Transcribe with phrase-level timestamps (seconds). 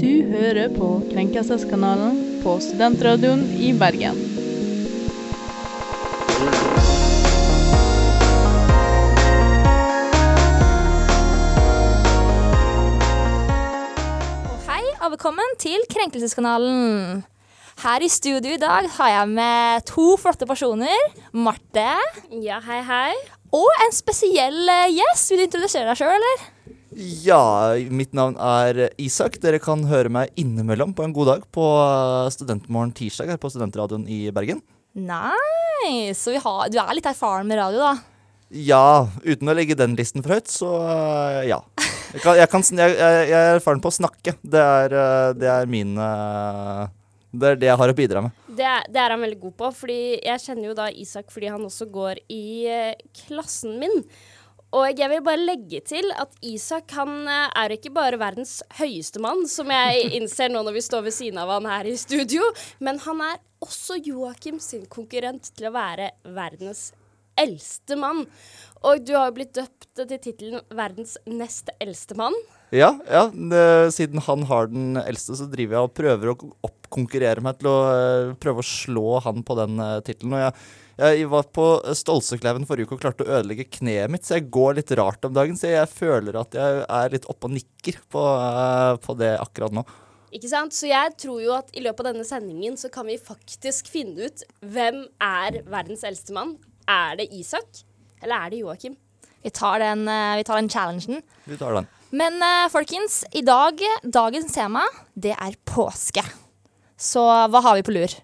[0.00, 4.18] Du hører på Krenkelseskanalen på Studentradioen i Bergen.
[13.26, 17.24] Og hei og velkommen til Krenkelseskanalen.
[17.82, 20.96] Her i studio i dag har jeg med to flotte personer.
[21.36, 21.88] Marte
[22.42, 23.14] Ja, hei, hei.
[23.52, 25.30] og en spesiell eh, gjest.
[25.30, 26.44] Vil du introdusere deg sjøl, eller?
[26.96, 29.34] Ja, mitt navn er Isak.
[29.42, 33.50] Dere kan høre meg innimellom på en god dag på eh, Studentmorgen tirsdag her på
[33.52, 34.62] Studentradioen i Bergen.
[34.96, 37.90] Nei, Så vi har, du er litt erfaren med radio, da.
[38.48, 41.58] Ja, uten å legge den listen for høyt, så eh, ja.
[42.14, 44.32] Jeg, kan, jeg, kan, jeg, jeg er erfaren på å snakke.
[44.40, 48.40] Det er, eh, det er min Det er det jeg har å bidra med.
[48.56, 51.52] Det er, det er han veldig god på, fordi jeg kjenner jo da Isak fordi
[51.52, 52.72] han også går i
[53.26, 54.00] klassen min.
[54.74, 59.22] Og jeg vil bare legge til at Isak han eh, er ikke bare verdens høyeste
[59.22, 62.44] mann, som jeg innser nå når vi står ved siden av han her i studio,
[62.82, 66.90] men han er også Joakim sin konkurrent til å være verdens
[67.38, 68.24] eldste mann.
[68.84, 72.36] Og du har jo blitt døpt til tittelen 'verdens nest eldste mann'.
[72.74, 73.28] Ja, ja
[73.94, 77.76] siden han har den eldste, så driver jeg og prøver å oppkonkurrere meg til å
[77.92, 80.34] eh, prøve å slå han på den uh, tittelen.
[80.40, 80.56] Jeg,
[80.98, 84.80] jeg var på Stolsekleiven forrige uke og klarte å ødelegge kneet mitt, så jeg går
[84.80, 85.58] litt rart om dagen.
[85.58, 89.78] Så jeg føler at jeg er litt oppe og nikker på, eh, på det akkurat
[89.78, 89.86] nå.
[90.34, 90.74] Ikke sant?
[90.74, 94.26] Så jeg tror jo at i løpet av denne sendingen så kan vi faktisk finne
[94.26, 96.56] ut hvem er verdens eldste mann.
[96.90, 97.84] Er det Isak,
[98.24, 98.98] eller er det Joakim?
[99.46, 101.22] Vi tar den, vi tar den challengen.
[101.46, 101.86] Vi tar den.
[102.10, 106.22] Men eh, folkens, i dag, dagens tema, det er påske.
[106.96, 108.14] Så hva har vi på lur?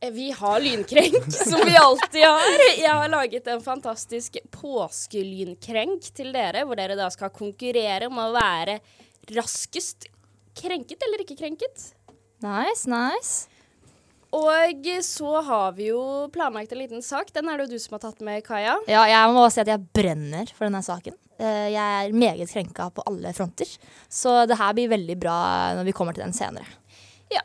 [0.00, 2.64] Eh, Vi har lynkrenk, som vi alltid har.
[2.78, 8.30] Jeg har laget en fantastisk påskelynkrenk til dere, hvor dere da skal konkurrere om å
[8.34, 8.80] være
[9.36, 10.08] raskest
[10.56, 11.90] krenket eller ikke krenket.
[12.42, 13.46] Nice, nice.
[14.32, 16.00] Og så har vi jo
[16.32, 17.32] planlagt en liten sak.
[17.34, 18.76] Den er det jo du som har tatt med, Kaja.
[18.88, 21.16] Ja, jeg må bare si at jeg brenner for denne saken.
[21.40, 23.68] Eh, Jeg er meget krenka på alle fronter.
[24.12, 25.40] Så det her blir veldig bra
[25.78, 26.68] når vi kommer til den senere.
[27.32, 27.44] Ja.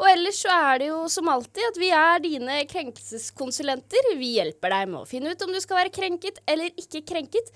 [0.00, 4.14] Og ellers så er det jo som alltid at vi er dine krenkelseskonsulenter.
[4.16, 7.52] Vi hjelper deg med å finne ut om du skal være krenket eller ikke krenket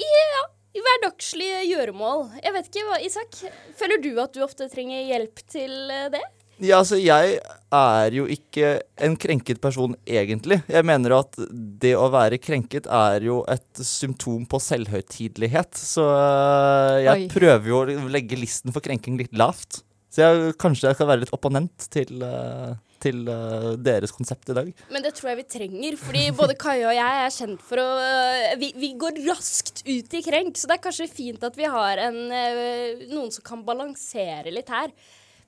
[0.00, 2.30] ja, hverdagslige gjøremål.
[2.40, 3.42] Jeg vet ikke, hva, Isak,
[3.76, 6.24] føler du at du ofte trenger hjelp til eh, det?
[6.62, 7.40] Ja, altså, jeg
[7.74, 10.60] er jo ikke en krenket person egentlig.
[10.70, 11.34] Jeg mener at
[11.82, 15.74] det å være krenket er jo et symptom på selvhøytidelighet.
[15.74, 17.26] Så øh, jeg Oi.
[17.32, 19.82] prøver jo å legge listen for krenking litt lavt.
[20.12, 24.56] Så jeg, kanskje jeg skal være litt opponent til, uh til uh, deres konsept i
[24.56, 24.68] dag.
[24.92, 27.88] Men det tror jeg vi trenger, fordi både Kaja og jeg er kjent for å
[27.98, 31.68] uh, vi, vi går raskt ut i krenk, så det er kanskje fint at vi
[31.70, 34.94] har en, uh, noen som kan balansere litt her.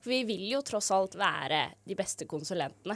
[0.05, 2.93] For vi vil jo tross alt være de beste konsulentene.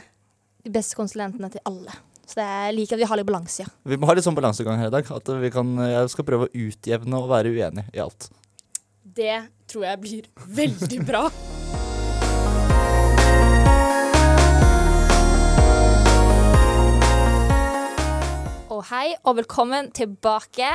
[0.62, 1.90] De beste konsulentene til alle.
[2.22, 3.72] Så det er like at vi har litt balanse, ja.
[3.82, 5.08] Vi må ha litt sånn balansegang her i dag.
[5.16, 8.28] At vi kan, jeg skal prøve å utjevne og være uenig i alt.
[9.02, 10.28] Det tror jeg blir
[10.60, 11.24] veldig bra.
[18.70, 20.70] Og hei, og velkommen tilbake.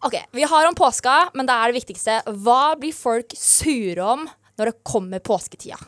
[0.00, 2.18] Ok, Vi har om påska, men det er det viktigste.
[2.40, 4.28] Hva blir folk sure om
[4.58, 5.78] når det kommer påsketida?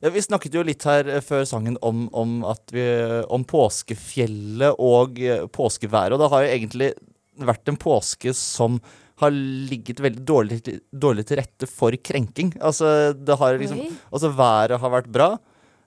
[0.00, 2.84] Ja, Vi snakket jo litt her eh, før sangen om, om, at vi,
[3.34, 6.14] om påskefjellet og eh, påskeværet.
[6.14, 6.92] Og det har jo egentlig
[7.48, 8.78] vært en påske som
[9.18, 10.60] har ligget veldig dårlig,
[10.94, 12.52] dårlig til rette for krenking.
[12.62, 13.80] Altså, det har liksom,
[14.14, 15.32] altså været har vært bra.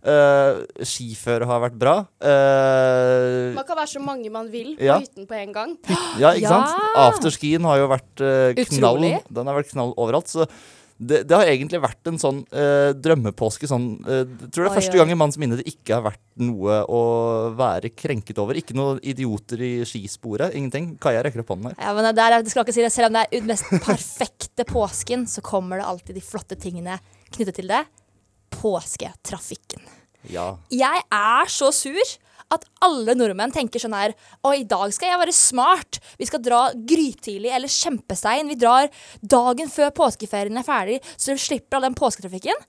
[0.02, 1.92] Uh, skiføret har vært bra.
[2.25, 4.96] Uh, Man kan være så mange man vil på Ja.
[5.00, 5.75] hytten på en gang.
[6.19, 6.56] ja, ikke Ja.
[6.58, 6.98] sant?
[6.98, 8.98] Afterskien har jo vært uh, knall.
[8.98, 9.13] Utrolig.
[9.30, 10.28] Den har vært knall overalt.
[10.31, 10.48] Så
[11.01, 13.66] det, det har egentlig vært en sånn eh, drømmepåske.
[13.69, 16.03] Sånn, eh, jeg tror det er Oi, første gang i manns minne det ikke har
[16.12, 17.01] vært noe å
[17.57, 18.59] være krenket over.
[18.59, 20.53] Ikke noen idioter i skisporet.
[20.57, 20.91] Ingenting.
[21.01, 21.79] Kaja rekker opp hånden her.
[21.81, 23.50] Ja, men det der, er- det skal ikke si det, Selv om det er den
[23.50, 27.00] mest perfekte påsken, så kommer det alltid de flotte tingene
[27.33, 27.81] knyttet til det.
[28.62, 29.81] Påsketrafikken.
[30.30, 30.51] Ja.
[30.69, 31.98] Jeg er så sur
[32.51, 34.13] at alle nordmenn tenker sånn her
[34.44, 36.00] Å, i dag skal jeg være smart.
[36.19, 38.50] Vi skal dra grytidlig eller kjempesein.
[38.51, 38.89] Vi drar
[39.21, 42.59] dagen før påskeferien er ferdig, så du slipper all den påsketrafikken.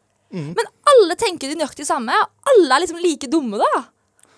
[0.57, 2.15] Men alle tenker det nøyaktig samme.
[2.55, 3.83] Alle er liksom like dumme, da.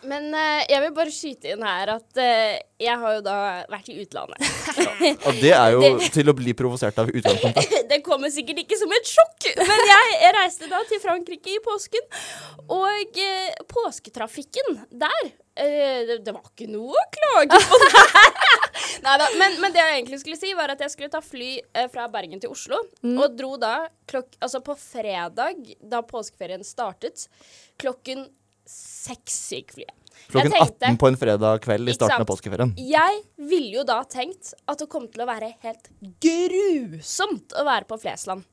[0.08, 3.36] Men uh, jeg vil bare skyte inn her at uh, jeg har jo da
[3.72, 4.48] vært i utlandet.
[5.28, 7.76] Og det er jo Det- til å bli provosert av utgangspunktet.
[7.92, 11.62] det kommer sikkert ikke som et sjokk, men jeg, jeg reiste da til Frankrike i
[11.64, 12.04] påsken.
[12.66, 18.24] Og uh, påsketrafikken der det, det var ikke noe å klage på der.
[19.04, 21.52] Neida, men, men det jeg egentlig skulle si, var at jeg skulle ta fly
[21.92, 22.80] fra Bergen til Oslo.
[23.06, 27.28] Og dro da klok, altså på fredag, da påskeferien startet,
[27.78, 28.26] klokken
[28.66, 29.92] seks gikk flyet.
[30.30, 32.72] Klokken tenkte- 18 på en fredag kveld i starten av påskeferien.
[32.78, 35.88] Jeg ville jo da tenkt at det kom til å være helt
[36.24, 38.44] grusomt å være på Flesland.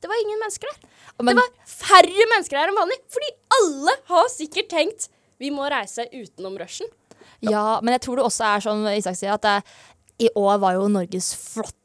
[0.00, 0.88] Det var ingen mennesker der.
[1.22, 3.30] Men- det var færre mennesker der enn vanlig, fordi
[3.60, 5.08] alle har sikkert tenkt
[5.38, 6.86] vi må reise utenom rushen.
[7.40, 9.64] Ja, men jeg tror det også er sånn Isak sier, at det,
[10.20, 11.34] i år var jo Norges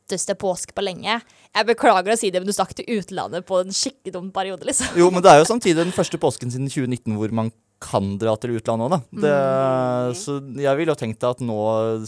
[0.09, 1.21] flotteste påske på lenge.
[1.53, 4.65] Jeg beklager å si det, men du stakk til utlandet på en skikkelig dum periode,
[4.65, 4.97] liksom.
[4.97, 8.33] Jo, men det er jo samtidig den første påsken siden 2019 hvor man kan dra
[8.38, 9.00] til utlandet òg, da.
[9.21, 9.35] Det,
[10.09, 10.15] Mm.
[10.17, 11.59] Så jeg ville jo tenkt at nå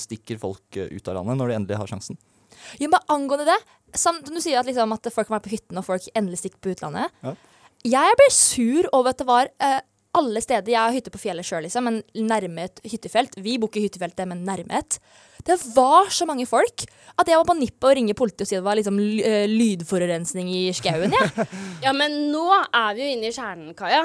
[0.01, 2.17] stikker folk eh, ut av landet, når de endelig har sjansen.
[2.79, 3.59] Jo, men angående det,
[3.97, 6.59] som du sier at, liksom, at folk kan være på hytten og folk endelig stikker
[6.59, 7.13] på utlandet.
[7.23, 7.35] Ja.
[7.81, 9.79] Jeg ble sur over at det var eh,
[10.17, 13.37] alle steder Jeg har hytte på fjellet sjøl, liksom, men nærme et hyttefelt.
[13.39, 14.97] Vi bor ikke i hyttefeltet, men nærme et.
[15.47, 16.83] Det var så mange folk
[17.17, 20.51] at jeg var på nippet å ringe politiet og si det var liksom eh, lydforurensning
[20.53, 21.15] i skauen.
[21.15, 21.47] Ja.
[21.85, 24.03] Ja, men nå er vi jo inne i kjernen, Kaja.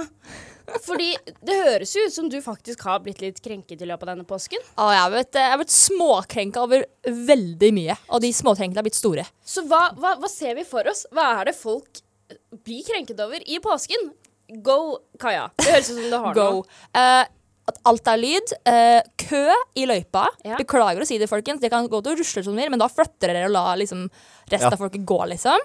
[0.83, 1.13] Fordi
[1.47, 4.27] det høres jo ut som du faktisk har blitt litt krenket i løpet av denne
[4.27, 4.63] påsken.
[4.75, 9.27] Ja, jeg har blitt, blitt småkrenka over veldig mye, og de småkrenkene har blitt store.
[9.47, 11.05] Så hva, hva, hva ser vi for oss?
[11.15, 12.01] Hva er det folk
[12.67, 14.11] blir krenket over i påsken?
[14.63, 15.49] Go, Kaja.
[15.59, 16.45] Det høres ut som du har Go.
[16.61, 16.65] noe.
[16.95, 17.25] Uh,
[17.67, 18.53] at alt er lyd.
[18.69, 19.41] Uh, kø
[19.75, 20.27] i løypa.
[20.47, 20.55] Ja.
[20.61, 21.61] Beklager å si det, folkens.
[21.61, 24.05] Det kan gå til å rusle som dere men da flytter dere og lar liksom,
[24.53, 24.75] resten Ja.
[24.77, 25.59] av folket gå, liksom.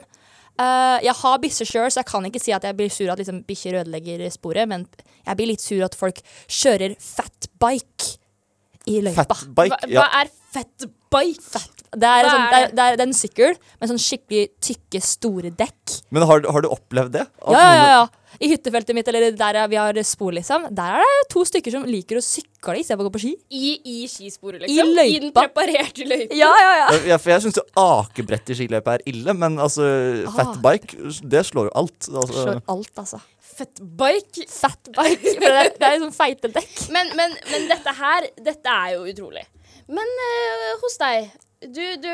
[0.60, 3.22] Uh, jeg har bikkje sjøl, så jeg kan ikke si at jeg blir sur at
[3.22, 4.88] liksom, bikkjer ødelegger sporet, men
[5.26, 6.20] jeg blir litt sur at folk
[6.50, 8.18] kjører fatbike
[8.90, 9.24] i løypa.
[9.30, 9.78] Fatbike.
[9.78, 10.02] bike, Ja.
[10.02, 11.62] hva er fatbike?
[11.92, 12.84] Det er, sånn, er det, er, det?
[12.86, 15.96] er, det er en sykkel med sånn skikkelig tykke, store dekk.
[16.16, 17.26] Men har, har du opplevd det?
[17.44, 18.10] At Ja, ja, ja, ja.
[18.42, 21.84] I hyttefeltet mitt, eller der vi har spor, liksom, der er det to stykker som
[21.84, 23.34] liker å sykle istedenfor å gå på ski.
[23.52, 24.94] I, i skisporet, I liksom?
[25.04, 26.38] I, den preparerte løypa?
[26.40, 26.88] Ja, ja, ja.
[27.12, 29.84] Ja, for jeg syns jo akebrett i skiløype er ille, men altså
[30.32, 30.32] Ah.
[30.40, 30.96] fatbike,
[31.28, 32.08] det slår jo alt.
[32.08, 33.20] Altså, Slår alt, altså.
[33.52, 34.48] Fatbike.
[34.48, 35.36] Fatbike.
[35.36, 36.74] For det, det er liksom feite dekk.
[36.96, 39.44] Men, men, men dette her, dette er jo utrolig.
[39.92, 42.10] Men øh, hos deg, du, du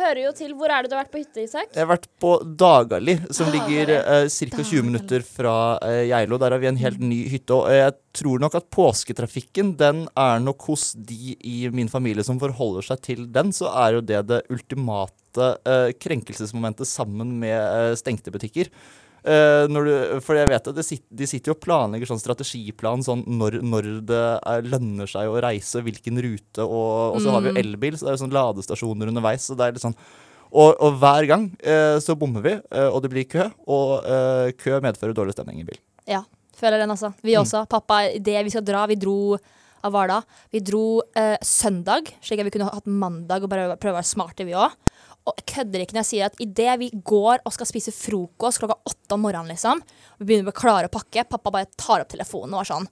[0.00, 1.68] hører jo til Hvor er det du har vært på hytte, Isak?
[1.74, 3.58] Jeg har vært på Dagali, som Dagali.
[3.58, 4.62] ligger eh, ca.
[4.64, 5.54] 20 minutter fra
[5.84, 6.38] eh, Geilo.
[6.40, 7.58] Der har vi en helt ny hytte.
[7.58, 12.40] Og jeg tror nok at påsketrafikken, den er nok hos de i min familie som
[12.40, 17.92] forholder seg til den, så er jo det det ultimate eh, krenkelsesmomentet sammen med eh,
[18.00, 18.72] stengte butikker.
[19.20, 19.90] Eh, du,
[20.24, 23.58] for jeg vet at det sit, De sitter jo og planlegger sånn strategiplan sånn når,
[23.60, 27.60] når det er, lønner seg å reise, hvilken rute, og, og så har vi jo
[27.60, 29.44] elbil, så det er jo sånn ladestasjoner underveis.
[29.44, 29.98] så det er litt sånn
[30.50, 33.46] og, og hver gang eh, så bommer vi, eh, og det blir kø.
[33.70, 35.78] Og eh, kø medfører dårlig stemning i bil.
[36.10, 36.24] Ja,
[36.58, 37.12] føler den, altså.
[37.22, 37.62] Vi også.
[37.70, 39.38] Pappa, det vi skal dra Vi dro
[39.86, 40.18] av hva?
[40.52, 44.10] Vi dro eh, søndag, slik at vi kunne hatt mandag og bare prøve å være
[44.10, 44.74] smarte, vi òg.
[45.50, 49.14] Kødder ikke når jeg sier at idet vi går og skal spise frokost klokka åtte
[49.14, 52.56] om morgenen, liksom, og vi begynner å klare å pakke, pappa bare tar opp telefonen
[52.56, 52.88] og er sånn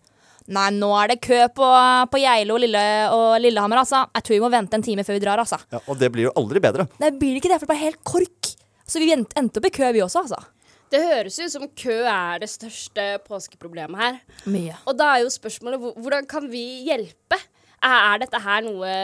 [0.48, 1.66] Nei, nå er det kø på,
[2.08, 2.82] på Geilo Lille,
[3.12, 4.06] og Lillehammer, altså.
[4.16, 5.58] Jeg tror vi må vente en time før vi drar, altså.
[5.69, 6.86] Ja, og det blir jo aldri bedre.
[7.02, 8.48] Nei, blir det ikke det, for det er helt kork.
[8.88, 10.40] Så vi endte opp i kø, vi også, altså.
[10.88, 14.20] Det høres ut som kø er det største påskeproblemet her.
[14.48, 14.78] Mye.
[14.88, 17.36] Og da er jo spørsmålet hvordan kan vi hjelpe?
[17.84, 18.94] Er dette her noe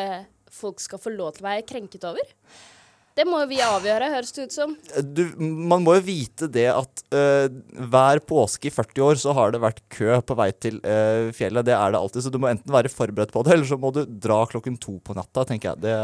[0.54, 2.24] folk skal få lov til å være krenket over?
[3.14, 4.72] Det må jo vi avgjøre, høres det ut som.
[5.14, 7.46] Du, man må jo vite det at uh,
[7.92, 11.66] hver påske i 40 år så har det vært kø på vei til uh, fjellet.
[11.68, 12.24] Det er det alltid.
[12.26, 14.96] Så du må enten være forberedt på det, eller så må du dra klokken to
[15.04, 15.84] på natta, tenker jeg.
[15.86, 15.94] Det,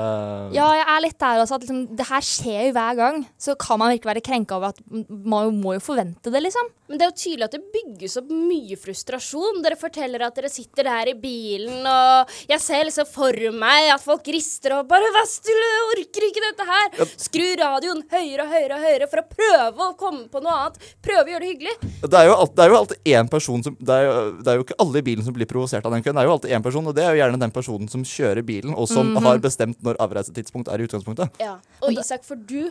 [0.55, 1.59] Ja, jeg er litt der også.
[1.59, 3.25] At liksom, det her skjer jo hver gang.
[3.43, 6.71] Så kan man virkelig være krenka over at man må jo forvente det, liksom.
[6.91, 9.61] Men det er jo tydelig at det bygges opp mye frustrasjon.
[9.67, 14.03] Dere forteller at dere sitter der i bilen, og jeg ser liksom for meg at
[14.03, 17.00] folk rister og bare Vestul, jeg orker ikke dette her.
[17.21, 20.91] Skru radioen høyere og høyere og høyere for å prøve å komme på noe annet.
[21.05, 21.77] Prøve å gjøre det hyggelig.
[22.03, 24.53] det, er jo alt, det er jo alltid én person som det er, jo, det
[24.53, 26.19] er jo ikke alle i bilen som blir provosert av den køen.
[26.19, 28.47] Det er jo alltid én person, og det er jo gjerne den personen som kjører
[28.47, 31.43] bilen, og som har bestemt når avreisetidspunkt er i utgangspunktet.
[31.43, 31.59] Ja.
[31.85, 32.71] Og Isak, for du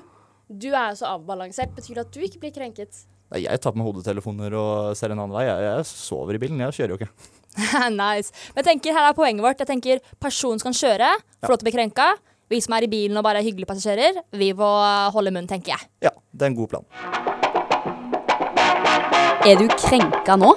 [0.49, 1.75] du er jo så avbalansert.
[1.77, 3.03] Betyr det at du ikke blir krenket?
[3.29, 5.45] Nei, Jeg tar på meg hodetelefoner og ser en annen vei.
[5.45, 7.11] Jeg, jeg sover i bilen, jeg kjører jo ikke.
[7.93, 8.33] nice.
[8.55, 9.61] Men jeg tenker, her er poenget vårt.
[9.61, 12.09] Jeg tenker Personen som kan kjøre, får lov til å bli krenka.
[12.49, 14.67] Vi som er i bilen og bare er hyggelige passasjerer, vi må
[15.13, 15.89] holde munn, tenker jeg.
[16.07, 16.87] Ja, det er en god plan.
[19.45, 20.49] Er du krenka nå?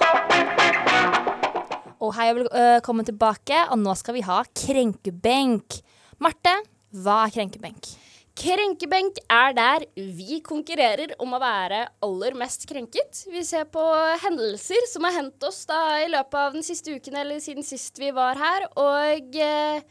[2.02, 3.58] Og hei og velkommen tilbake.
[3.68, 5.82] Og nå skal vi ha krenkebenk.
[6.24, 6.54] Marte,
[6.96, 7.92] hva er krenkebenk?
[8.40, 9.84] Krenkebenk er der
[10.16, 13.26] vi konkurrerer om å være aller mest krenket.
[13.28, 13.84] Vi ser på
[14.24, 18.00] hendelser som har hendt oss da i løpet av den siste uken eller siden sist
[18.00, 19.84] vi var her, og eh,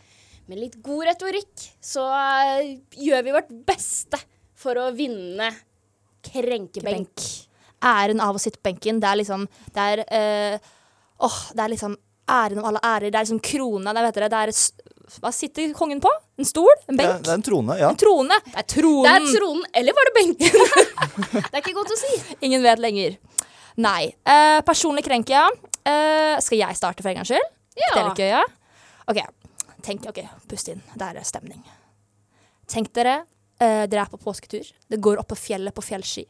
[0.51, 4.19] med litt god retorikk så eh, gjør vi vårt beste
[4.61, 5.47] for å vinne
[6.27, 7.23] krenkebenk.
[7.81, 8.99] Æren av å sitte på benken.
[9.01, 10.71] Det er liksom Det er eh,
[11.21, 11.95] Åh, det er liksom
[12.31, 13.09] æren av alle ærer.
[13.13, 13.93] Det er liksom krona.
[13.93, 16.11] Det, vet dere, det er Hva sitter kongen på?
[16.41, 16.69] En stol?
[16.87, 17.23] En Det, benk?
[17.25, 17.89] det er en trone, ja.
[17.93, 18.37] En trone.
[18.45, 19.09] Det er Det tronen.
[19.11, 20.63] er tronen, eller var det benken?
[21.33, 22.13] det er ikke godt å si.
[22.47, 23.17] Ingen vet lenger.
[23.81, 24.11] Nei.
[24.29, 25.49] Eh, personlig krenker, ja.
[25.81, 27.51] Eh, skal jeg starte for en gangs skyld?
[27.75, 28.43] Det er litt gøy, ja?
[29.11, 29.21] OK.
[29.81, 30.81] Tenk, ok, Pust inn.
[30.97, 31.63] Der er stemning.
[32.69, 33.25] Tenk dere,
[33.59, 34.71] eh, dere er på påsketur.
[34.89, 36.25] Det går opp på fjellet på fjellski.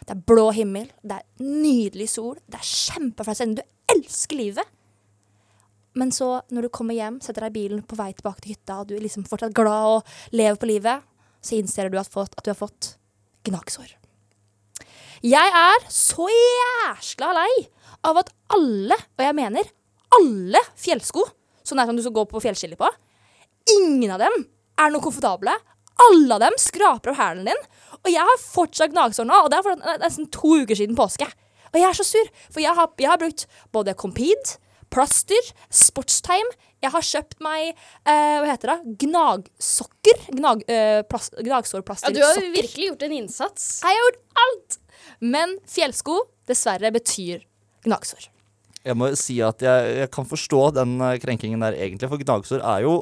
[0.00, 3.60] Det er blå himmel, det er nydelig sol, det er kjempeflott stemning.
[3.60, 4.66] Du elsker livet.
[5.94, 8.80] Men så, når du kommer hjem, setter deg i bilen på vei tilbake til hytta,
[8.80, 11.02] og du er liksom fortsatt glad og lever på livet,
[11.42, 12.94] så innser du at, fått, at du har fått
[13.48, 13.96] gnagsår.
[15.26, 17.50] Jeg er så jæsla lei
[18.08, 19.72] av at alle, og jeg mener
[20.16, 21.26] alle fjellsko,
[21.66, 22.88] sånn er som du skal gå på fjellskille på,
[23.76, 24.46] ingen av dem
[24.80, 25.52] er noe komfortable.
[26.00, 27.62] Alle av dem skraper av hælen din.
[28.00, 31.26] Og jeg har fortsatt gnagsår nå, og det er nesten to uker siden påske.
[31.70, 34.56] Og jeg er så sur, for jeg har, jeg har brukt både Compede,
[34.90, 36.48] plaster, Sportstime.
[36.80, 40.24] Jeg har kjøpt meg eh, hva heter det, gnagsokker.
[40.38, 41.60] Gnag, eh, plast, Ja,
[42.10, 42.54] du har sokker.
[42.56, 43.68] virkelig gjort en innsats.
[43.84, 44.78] Jeg har gjort alt!
[45.20, 46.16] Men fjellsko,
[46.48, 47.44] dessverre, betyr
[47.84, 48.30] gnagsår.
[48.86, 52.62] Jeg må si at jeg, jeg kan forstå den eh, krenkingen der egentlig, for gnagsår
[52.64, 52.94] er jo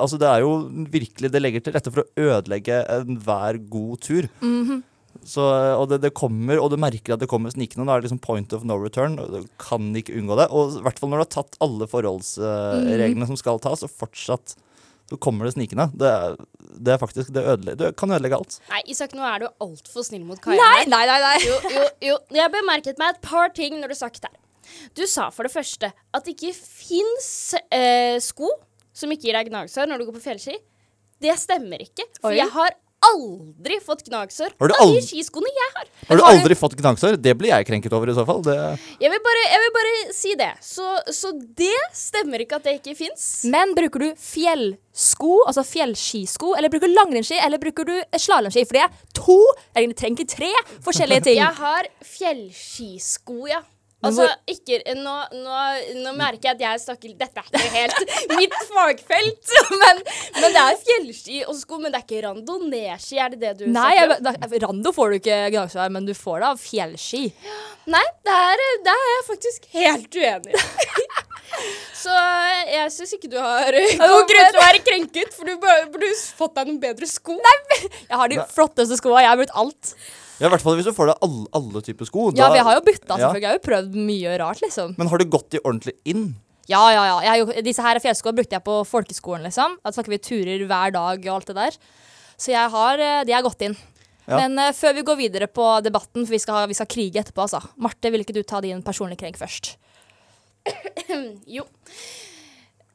[0.00, 0.52] Altså Det er jo
[0.88, 4.28] virkelig Det legger til rette for å ødelegge enhver god tur.
[5.28, 5.42] Så,
[5.76, 7.84] og det, det kommer, og du merker at det kommer snikende.
[7.84, 9.18] Da er det liksom point of no return.
[9.20, 10.46] og Du kan ikke unngå det.
[10.56, 14.54] Og i hvert fall når du har tatt alle forholdsreglene som skal tas, og fortsatt
[15.08, 15.88] så kommer det snikende.
[15.96, 16.40] Det, er-
[16.78, 18.58] det er faktisk Det, ødelegger, det kan ødelegge alt.
[18.72, 20.60] Nei, Isak, nå er du altfor snill mot Kaja.
[20.60, 21.20] Nei, nei, nei!
[21.24, 21.38] nei.
[21.44, 22.18] Jo, jo, jo.
[22.36, 24.32] Jeg bemerket meg et par ting når du sagt der.
[24.96, 28.50] Du sa for det første at det ikke fins eh, sko
[28.98, 30.58] som ikke gir deg gnagsår når du går på fjellski.
[31.22, 32.06] Det stemmer ikke.
[32.20, 32.38] For Oi.
[32.40, 32.74] jeg har
[33.08, 35.86] aldri fått gnagsår av de skiskoene jeg har.
[36.08, 37.18] Har du aldri fått gnagsår?
[37.22, 38.42] Det blir jeg krenket over i så fall.
[38.42, 38.56] Det,
[38.98, 40.50] Jeg vil bare, jeg vil bare si det.
[40.66, 43.28] Så, så det stemmer ikke at det ikke fins.
[43.54, 48.66] Men bruker du fjellsko, altså fjellskisko, eller bruker du langrennsski, eller bruker du slalåmski?
[48.66, 49.40] For det er to,
[49.78, 50.52] eller trenger tre,
[50.86, 51.38] forskjellige ting.
[51.38, 53.62] Jeg har fjellskisko, ja.
[53.98, 55.54] Altså, ikke nå, nå,
[56.04, 59.54] nå merker jeg at jeg snakker Dette er ikke helt mitt fagfelt.
[59.82, 60.02] Men,
[60.38, 61.80] men det er fjellski og sko.
[61.82, 64.34] Men det er ikke randonee-ski, er det det du Nei, jeg, da,
[64.66, 67.24] Rando får du ikke gnagsår, men du får det av fjellski.
[67.90, 70.62] Nei, der, der er jeg faktisk helt uenig.
[71.98, 72.14] Så
[72.70, 76.54] jeg syns ikke du har noen grunn til å være krenket, for du burde fått
[76.60, 77.34] deg noen bedre sko.
[77.42, 77.58] Nei,
[78.04, 79.94] Jeg har de flotteste skoa, jeg har brukt alt.
[80.38, 82.28] Ja, I hvert fall hvis du får deg alle, alle typer sko.
[82.32, 83.16] Ja, da- vi har jo bytta, Ja.
[83.16, 83.42] selvfølgelig.
[83.42, 84.94] Jeg har jo prøvd mye rart, liksom.
[84.98, 86.34] Men har du gått de ordentlig inn?
[86.68, 87.20] Ja, ja, ja.
[87.32, 89.78] Jeg jo, disse her fjellskoene brukte jeg på folkeskolen, liksom.
[89.82, 91.78] Da snakker vi turer hver dag og alt det der.
[92.38, 93.76] Så jeg har, eh, de har gått inn.
[94.28, 94.36] Ja.
[94.36, 97.16] Men uh, før vi går videre på debatten, for vi skal, ha, vi skal krige
[97.16, 97.62] etterpå, altså.
[97.78, 99.76] Marte, vil ikke du ta din personlige krenk først?
[101.48, 101.64] Jo.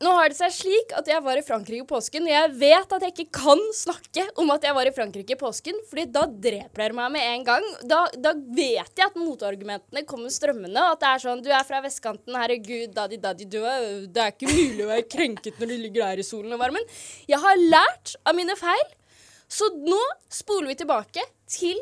[0.03, 2.95] Nå har det seg slik at jeg var i Frankrike i påsken, og jeg vet
[2.95, 6.25] at jeg ikke kan snakke om at jeg var i Frankrike i påsken, fordi da
[6.27, 7.67] dreper dere meg med en gang.
[7.87, 11.63] Da, da vet jeg at motargumentene kommer strømmende, og at det er sånn Du er
[11.67, 15.71] fra vestkanten, herregud, daddy, daddy, du er Det er ikke mulig å være krenket når
[15.71, 16.91] du ligger der i solen og varmen.
[17.29, 18.85] Jeg har lært av mine feil,
[19.47, 20.01] så nå
[20.33, 21.79] spoler vi tilbake til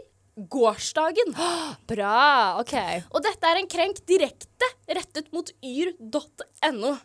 [0.51, 1.33] gårsdagen.
[1.89, 2.77] Bra, OK.
[3.11, 6.97] Og dette er en krenk direkte rettet mot yr.no.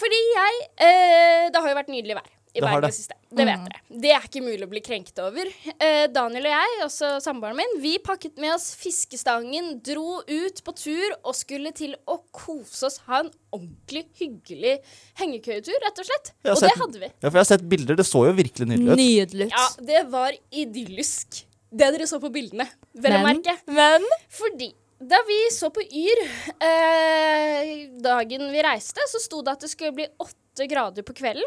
[0.00, 2.88] Fordi jeg eh, Det har jo vært nydelig vær i Det Bergen det.
[2.88, 3.16] det siste.
[3.36, 3.80] Det vet dere.
[4.00, 5.48] Det er ikke mulig å bli krenket over.
[5.76, 10.74] Eh, Daniel og jeg, også samboeren min, vi pakket med oss fiskestangen, dro ut på
[10.78, 12.96] tur og skulle til å kose oss.
[13.10, 14.78] Ha en ordentlig hyggelig
[15.20, 16.32] hengekøyetur, rett og slett.
[16.46, 17.10] Og sett, det hadde vi.
[17.12, 18.00] Ja, for jeg har sett bilder.
[18.00, 19.02] Det så jo virkelig nydelig ut.
[19.04, 19.50] Nydelig.
[19.52, 21.42] Ja, det var idyllisk.
[21.76, 22.64] Det dere så på bildene,
[22.96, 23.52] vel å merke.
[23.68, 26.22] men Fordi da vi så på Yr
[26.64, 31.44] eh, dagen vi reiste, så sto det at det skulle bli åtte grader på kvelden.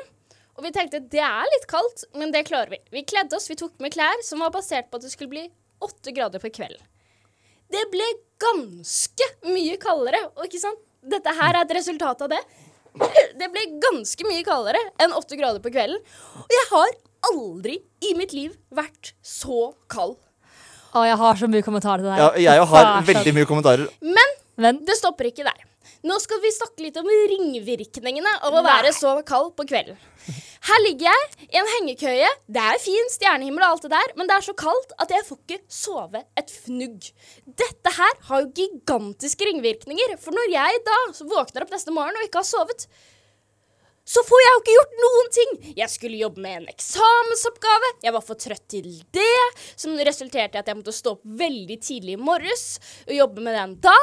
[0.59, 2.81] Og vi tenkte det er litt kaldt, men det klarer vi.
[2.93, 5.45] Vi kledde oss, vi tok med klær som var basert på at det skulle bli
[5.81, 6.83] åtte grader på kvelden.
[7.69, 8.05] Det ble
[8.41, 10.81] ganske mye kaldere, og ikke sant?
[10.99, 12.41] Dette her er et resultat av det.
[13.39, 16.01] Det ble ganske mye kaldere enn åtte grader på kvelden.
[16.43, 16.97] Og jeg har
[17.29, 20.17] aldri i mitt liv vært så kald.
[20.89, 23.89] Å, jeg har så mye kommentarer til det Ja, jeg har veldig mye kommentarer.
[24.01, 25.65] Men Men det stopper ikke der.
[26.03, 29.97] Nå skal vi snakke litt om ringvirkningene av å være så kald på kvelden.
[30.67, 32.29] Her ligger jeg i en hengekøye.
[32.51, 35.25] Det er fin stjernehimmel og alt det der, men det er så kaldt at jeg
[35.27, 37.07] får ikke sove et fnugg.
[37.63, 40.97] Dette her har jo gigantiske ringvirkninger, for når jeg da
[41.31, 42.87] våkner opp neste morgen og ikke har sovet,
[44.09, 45.55] så får jeg jo ikke gjort noen ting.
[45.77, 47.93] Jeg skulle jobbe med en eksamensoppgave.
[48.05, 49.45] Jeg var for trøtt til det,
[49.77, 53.57] som resulterte i at jeg måtte stå opp veldig tidlig i morges og jobbe med
[53.59, 53.97] den da.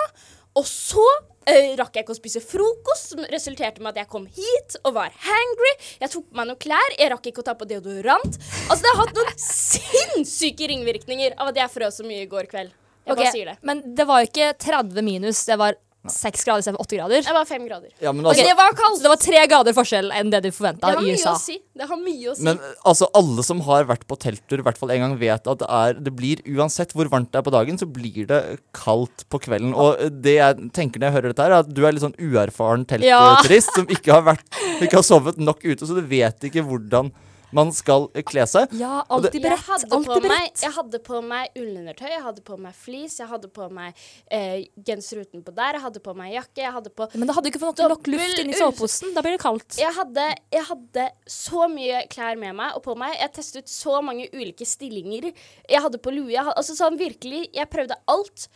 [0.56, 4.28] Og så øh, rakk jeg ikke å spise frokost, som resulterte med at jeg kom
[4.30, 5.72] hit og var hangry.
[6.00, 8.38] Jeg tok på meg noen klær, jeg rakk ikke å ta på deodorant.
[8.70, 12.48] Altså, det har hatt noen sinnssyke ringvirkninger av at jeg frøs så mye i går
[12.54, 12.72] kveld.
[13.06, 13.58] Jeg okay, bare sier det.
[13.66, 15.76] Men det var jo ikke 30 minus, det var
[16.12, 17.22] 6 grader istedenfor åtte grader.
[17.26, 17.90] Det var fem grader.
[18.00, 18.98] Ja, altså, det var kaldt.
[18.98, 21.32] Så det var tre grader forskjell enn det du forventa Det har i USA.
[21.34, 21.58] å si.
[21.76, 22.44] Det har mye å si.
[22.46, 25.58] Men altså, alle som har vært på telttur, i hvert fall en gang, vet at
[25.62, 28.40] det er Det blir uansett hvor varmt det er på dagen, så blir det
[28.76, 29.74] kaldt på kvelden.
[29.74, 32.16] Og det jeg tenker når jeg hører dette, her, er at du er litt sånn
[32.18, 33.20] uerfaren Ja.
[33.42, 34.44] teltturist som ikke har vært
[34.82, 37.12] Ikke har sovet nok ute, så du vet ikke hvordan
[37.56, 38.72] man skal kle seg.
[38.76, 42.22] Ja, alltid det- alltid Jeg hadde, på Alltid meg, jeg hadde på meg ullundertøy, jeg
[42.22, 43.94] hadde på meg flis, jeg hadde på meg
[44.30, 47.48] eh, genser utenpå der, jeg hadde på meg jakke, jeg hadde på Men da hadde
[47.48, 49.14] du ikke fått nok, luft inni soveposen.
[49.16, 49.78] Da blir det kaldt.
[49.80, 53.16] jeg hadde, jeg hadde så mye klær med meg og på meg.
[53.18, 55.32] Jeg testet ut så mange ulike stillinger.
[55.68, 56.30] Jeg hadde på lue.
[56.30, 58.48] Jeg hadde, altså sånn virkelig, jeg prøvde alt.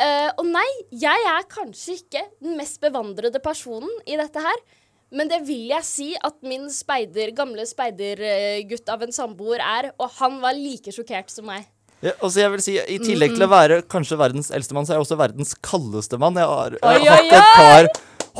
[0.00, 4.62] Uh, og nei, jeg er kanskje ikke den mest bevandrede personen i dette her.
[5.10, 10.12] Men det vil jeg si at min speider, gamle speidergutt av en samboer er, og
[10.20, 11.66] han var like sjokkert som meg.
[12.00, 14.94] Ja, altså jeg vil si, I tillegg til å være kanskje verdens eldste mann, så
[14.94, 16.38] er jeg også verdens kaldeste mann.
[16.40, 17.90] Jeg har, jeg har hatt et par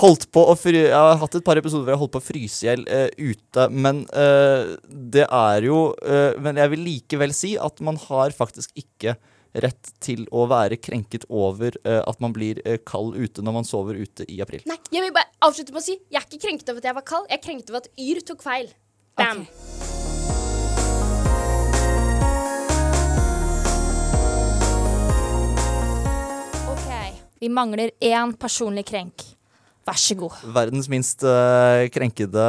[0.01, 2.23] holdt på å fry, Jeg har hatt et par episoder hvor jeg har holdt på
[2.23, 6.87] å fryse i hjel uh, ute, men uh, det er jo uh, Men jeg vil
[6.87, 9.17] likevel si at man har faktisk ikke
[9.55, 13.67] rett til å være krenket over uh, at man blir uh, kald ute når man
[13.67, 14.63] sover ute i april.
[14.71, 16.99] Nei, jeg vil bare avslutte med å si jeg er ikke krenket over at jeg
[17.01, 18.71] var kald, jeg er krenket over at Yr tok feil.
[19.19, 19.43] Bam.
[26.71, 26.77] Ok.
[26.77, 26.95] OK.
[27.43, 29.40] Vi mangler én personlig krenk.
[29.91, 30.35] Vær så god.
[30.55, 32.45] Verdens minst uh, krenkede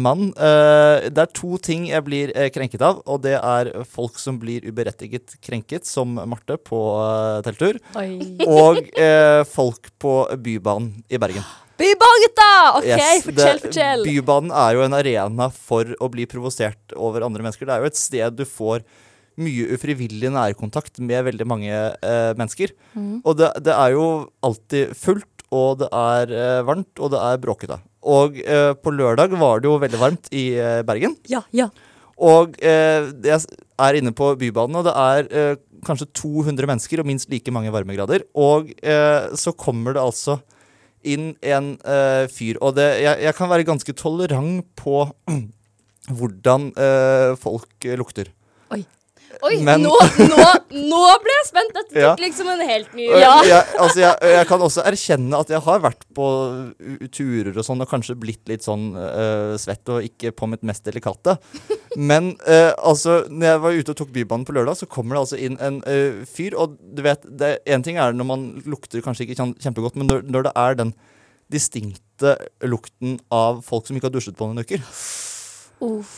[0.00, 0.30] mann.
[0.38, 4.38] Uh, det er to ting jeg blir uh, krenket av, og det er folk som
[4.40, 6.80] blir uberettiget krenket, som Marte på
[7.44, 8.08] telttur, Oi.
[8.48, 8.80] og
[9.50, 11.44] folk på Bybanen i Bergen.
[11.76, 12.50] Bybanen, gutta!
[12.78, 14.06] OK, Yes, fortell, fortell.
[14.06, 17.68] Bybanen er jo en arena for å bli provosert over andre mennesker.
[17.68, 18.86] Det er jo et sted du får
[19.36, 22.72] mye ufrivillig nærkontakt med veldig mange mennesker.
[22.96, 23.20] Mm.
[23.20, 24.06] Og det, det er jo
[24.48, 27.78] alltid fullt, og det er eh, varmt, og det er bråkete.
[28.06, 31.14] Og eh, på lørdag var det jo veldig varmt i eh, Bergen.
[31.30, 31.68] Ja, ja.
[32.16, 33.40] Og eh, jeg
[33.78, 37.72] er inne på Bybanen, og det er eh, kanskje 200 mennesker og minst like mange
[37.74, 38.24] varmegrader.
[38.34, 40.40] Og eh, så kommer det altså
[41.06, 41.76] inn en
[42.34, 45.04] fyr, og det, jeg, jeg kan være ganske tolerant på
[46.18, 46.72] hvordan
[47.38, 48.32] folk lukter.
[48.74, 48.80] Oi,
[49.66, 51.72] Men- nå, nå, nå ble jeg spent!
[51.76, 52.12] Dette tok Ja.
[52.20, 53.32] liksom en helt ny ja.
[53.46, 56.26] Jeg, altså jeg, jeg kan også erkjenne at jeg har vært på
[57.14, 60.84] turer og sånn, og kanskje blitt litt sånn uh, svett og ikke på mitt mest
[60.86, 61.36] delikate.
[61.96, 65.24] Men uh, altså, når jeg var ute og tok Bybanen på lørdag, så kommer det
[65.24, 67.24] altså inn en uh, fyr, og du vet
[67.66, 70.94] Én ting er når man lukter kanskje ikke kjempegodt, men når, når det er den
[71.52, 72.34] distinkte
[72.66, 74.82] lukten av folk som ikke har dusjet på noen uker.
[75.86, 76.14] Uff,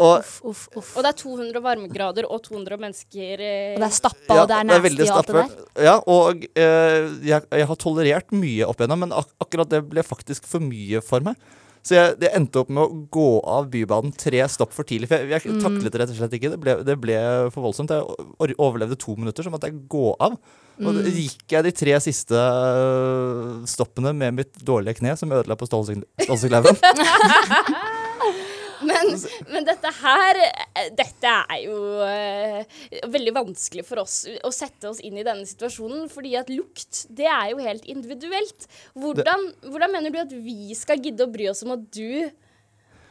[0.00, 0.62] Og uff, uff.
[0.76, 0.92] uff.
[0.96, 4.56] Og det er 200 varmegrader og 200 mennesker eh, Og det er stappa, og det
[4.56, 5.50] er nasty og alt det der.
[5.84, 10.04] Ja, og eh, jeg, jeg har tolerert mye opp igjennom, men ak akkurat det ble
[10.06, 11.36] faktisk for mye for meg.
[11.82, 15.08] Så jeg, jeg, endte opp med å gå av Bybanen tre stopp for tidlig.
[15.10, 15.62] For jeg, jeg Mm.
[15.64, 16.50] taklet det rett og slett ikke.
[16.54, 17.16] Det ble, det ble
[17.50, 17.90] for voldsomt.
[17.90, 20.38] Jeg overlevde to minutter, så måtte jeg gå av.
[20.78, 21.02] Og Mm.
[21.10, 26.78] gikk jeg de tre siste øh, stoppene med mitt dårlige kne, som ødela på stålsekleven.
[28.82, 29.12] Men,
[29.52, 32.78] men dette her eh, Dette er jo uh,
[33.12, 37.28] veldig vanskelig for oss å sette oss inn i denne situasjonen, fordi at lukt, det
[37.30, 38.66] er jo helt individuelt.
[38.98, 42.30] Hvordan, hvordan mener du at vi skal gidde å bry oss om at du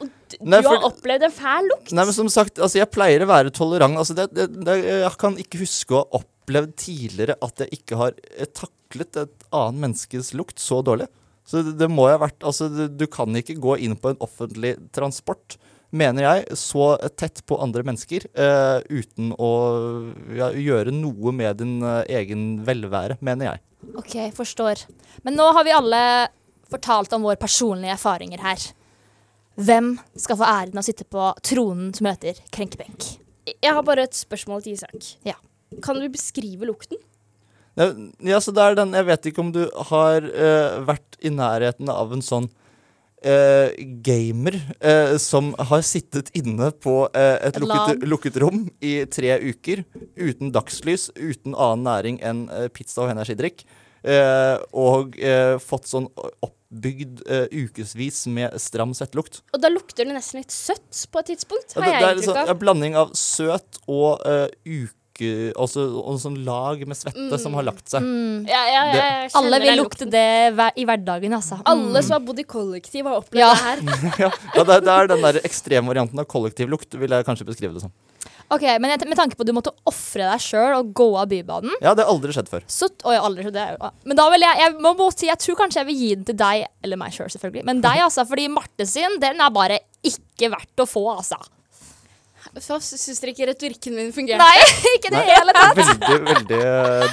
[0.02, 1.92] Du Nei, for- har opplevd en fæl lukt?
[1.94, 4.00] Nei, men som sagt, altså jeg pleier å være tolerant.
[4.02, 8.00] Altså det, det, det, jeg kan ikke huske å ha opplevd tidligere at jeg ikke
[8.00, 11.08] har eh, taklet et annet menneskes lukt så dårlig.
[11.52, 14.14] Så det, det må jo ha vært Altså, du, du kan ikke gå inn på
[14.14, 15.58] en offentlig transport,
[15.92, 19.50] mener jeg, så tett på andre mennesker uh, uten å
[20.38, 23.64] ja, gjøre noe med din uh, egen velvære, mener jeg.
[24.00, 24.86] OK, forstår.
[25.28, 26.04] Men nå har vi alle
[26.72, 28.70] fortalt om våre personlige erfaringer her.
[29.60, 33.10] Hvem skal få æren av å sitte på tronen som heter krenkebenk?
[33.52, 35.16] Jeg har bare et spørsmål til Isak.
[35.28, 35.36] Ja.
[35.84, 37.00] Kan du beskrive lukten?
[38.28, 41.92] Ja, så det er den Jeg vet ikke om du har uh, vært i nærheten
[41.94, 43.70] av en sånn uh,
[44.06, 49.84] gamer uh, som har sittet inne på et, Et lukket, lukket rom i tre uker
[50.18, 53.64] uten dagslys, uten annen næring enn pizza og energidrikk,
[54.74, 55.14] og
[55.62, 56.08] fått sånn
[56.72, 59.42] oppbygd uh, ukevis med stram svettelukt.
[59.54, 62.22] Og da lukter det nesten litt søtt på et tidspunkt, har ja, det jeg er
[62.22, 64.96] en sånn, blanding av søt og uh, uke...
[65.22, 68.06] Altså og sånn lag med svette som har lagt seg.
[68.50, 70.28] Ja, ja, ja, jeg kjenner Alle vil lukte det
[70.80, 71.60] i hverdagen, altså.
[71.70, 73.52] Alle som har bodd i kollektiv, har opplevd Ja.
[73.54, 73.84] det her.
[74.26, 77.84] ja, ja det, det er den der ekstremvarianten av kollektivlukt, vil jeg kanskje beskrive det
[77.86, 77.94] som.
[78.52, 81.72] Ok, Men med tanke på at du måtte ofre deg sjøl og gå av Bybanen
[81.80, 82.66] Ja, det har aldri skjedd før.
[82.68, 85.56] så, Oi, aldri, det er, Men da vil jeg Jeg må bare si, jeg tror
[85.62, 87.64] kanskje jeg vil gi den til deg, eller meg sjøl, selvfølgelig.
[87.70, 88.26] Men deg, altså.
[88.28, 91.40] Fordi Marte sin, den er bare ikke verdt å få, altså.
[92.60, 94.42] Så syns dere ikke retorikken min fungerte?
[94.42, 94.58] Nei,
[94.96, 95.82] ikke i det hele tatt.
[95.82, 96.62] Veldig, veldig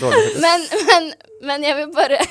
[0.02, 0.28] dårlig.
[0.44, 1.10] Men, men,
[1.50, 2.20] men jeg vil bare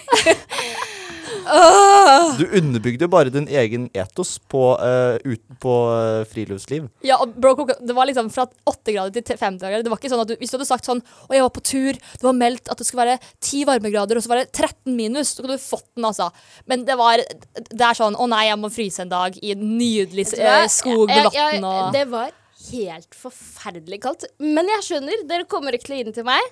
[2.38, 6.88] Du underbygde jo bare din egen etos på, uh, ut, på uh, friluftsliv.
[7.06, 9.86] Ja, og bro, det var liksom fra 8 grader til 50 grader.
[9.86, 11.64] Det var ikke sånn at du, Hvis du hadde sagt sånn Å, jeg var på
[11.66, 14.96] tur, det var meldt at det skulle være 10 varmegrader, og så var det 13
[14.98, 16.30] minus, så kunne du fått den, altså.
[16.70, 19.64] Men det var Det er sånn Å nei, jeg må fryse en dag i en
[19.78, 22.36] nydelig uh, eh, skog med Jeg- jeg- vann og Det var
[22.72, 24.28] helt forferdelig kaldt.
[24.44, 26.52] Men jeg skjønner, dere kommer ikke til å gi den til meg.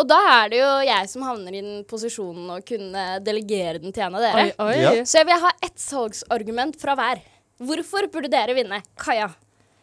[0.00, 3.92] Og da er det jo jeg som havner i den posisjonen å kunne delegere den
[3.92, 4.48] til en av dere.
[4.48, 4.76] Oi, oi.
[4.80, 4.92] Ja.
[5.04, 7.20] Så jeg vil ha ett salgsargument fra hver.
[7.62, 8.80] Hvorfor burde dere vinne?
[8.98, 9.28] Kaja.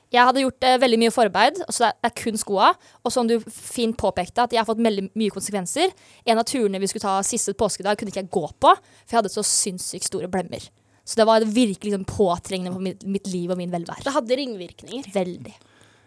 [0.10, 2.72] Jeg hadde gjort eh, veldig mye forarbeid, så det er kun skoa.
[3.06, 5.94] Og som du fint påpekte, at jeg har fått veldig mye konsekvenser.
[6.26, 9.20] En av turene vi skulle ta siste påskedag, kunne ikke jeg gå på, for jeg
[9.22, 10.66] hadde så sinnssykt store blemmer.
[11.06, 14.06] Så det var virkelig liksom påtrengende for mitt, mitt liv og min velvære.
[14.06, 15.14] Det hadde ringvirkninger.
[15.14, 15.56] Veldig.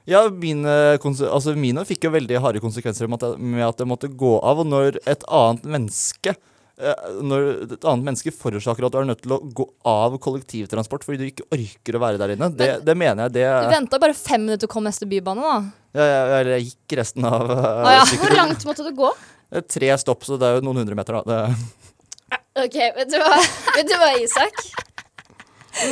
[0.08, 4.10] Ja, mine, altså mine fikk jo veldig harde konsekvenser med at, med at jeg måtte
[4.10, 4.62] gå av.
[4.62, 9.22] Og når et annet menneske eh, Når et annet menneske forårsaker at du er nødt
[9.22, 12.96] til å gå av kollektivtransport fordi du ikke orker å være der inne, det, det
[12.98, 16.00] mener jeg det Du venta bare fem minutter til å komme neste bybane, da.
[16.00, 18.02] ja, jeg, Eller jeg gikk resten av uh, ja.
[18.24, 19.12] Hvor langt måtte du gå?
[19.52, 21.22] Er Tre stopp, så det er jo noen hundre meter, da.
[21.46, 23.36] Det, OK, vet du hva,
[23.76, 24.64] vet du hva Isak?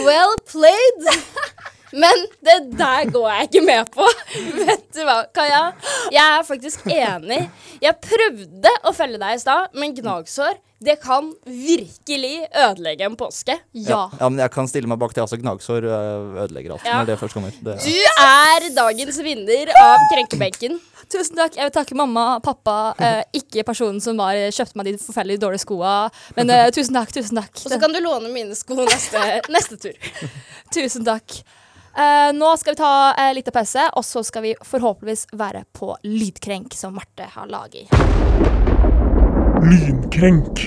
[0.05, 1.07] Well played.
[1.93, 4.07] Men det der går jeg ikke med på.
[4.69, 5.63] Vet du hva, Kaja?
[6.15, 7.45] Jeg er faktisk enig.
[7.83, 13.53] Jeg prøvde å følge deg i stad, men gnagsår det kan virkelig ødelegge en påske.
[13.77, 14.07] Ja.
[14.17, 15.21] ja, men jeg kan stille meg bak det.
[15.27, 17.03] Altså, gnagsår uh, ødelegger alt Ja.
[17.03, 17.53] når det først kommer.
[17.53, 20.79] Det, Du er dagens vinner av Krenkebenken.
[21.11, 21.59] Tusen takk.
[21.59, 25.41] Jeg vil takke mamma og pappa, eh, ikke personen som var, kjøpte meg de forferdelig
[25.43, 25.95] dårlige skoa.
[26.37, 27.51] Men eh, tusen takk, tusen takk.
[27.65, 30.13] Og så kan du låne mine sko neste, neste tur.
[30.73, 31.41] Tusen takk.
[31.97, 35.65] Eh, nå skal vi ta uh, litt av pause, og så skal vi forhåpentligvis være
[35.77, 37.91] på Lydkrenk, som Marte har laget.
[39.67, 40.63] Lynkrenk.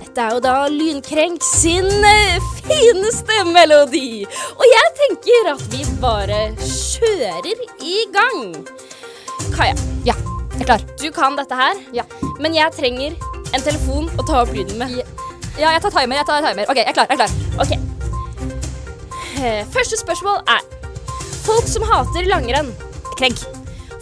[0.00, 4.24] Dette er jo da Lynkrenk sin eh, fineste melodi.
[4.58, 7.54] Og jeg tenker at vi bare kjører
[7.86, 8.42] i gang.
[9.54, 10.18] Kaja, Ja,
[10.58, 10.84] jeg er klar.
[10.98, 12.04] du kan dette her, Ja.
[12.42, 13.14] men jeg trenger
[13.54, 14.98] en telefon å ta opp lyden med.
[14.98, 15.06] Ja,
[15.58, 16.16] jeg tar timer.
[16.16, 16.64] jeg tar timer.
[16.70, 17.06] OK, jeg er klar.
[17.10, 17.30] jeg er klar.
[17.62, 17.72] Ok.
[19.38, 20.62] Eh, Første spørsmål er
[21.48, 22.74] Folk som hater langrenn.
[23.18, 23.38] Krenk.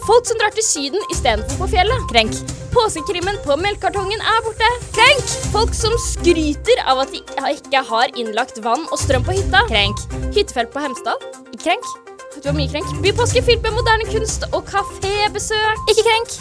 [0.07, 2.03] Folk som drar til Syden istedenfor på fjellet.
[2.11, 2.35] Krenk.
[2.71, 4.67] Påskekrimmen på melkekartongen er borte.
[4.95, 5.31] Krenk!
[5.53, 7.23] Folk som skryter av at de
[7.55, 9.63] ikke har innlagt vann og strøm på hytta.
[9.71, 10.03] Krenk.
[10.35, 11.17] Hyttefelt på Hemsedal.
[11.63, 12.06] Krenk.
[12.43, 12.89] Du har mye krenk.
[13.03, 15.81] Bypåske fylt med moderne kunst og kafébesøk.
[15.91, 16.35] Ikke krenk.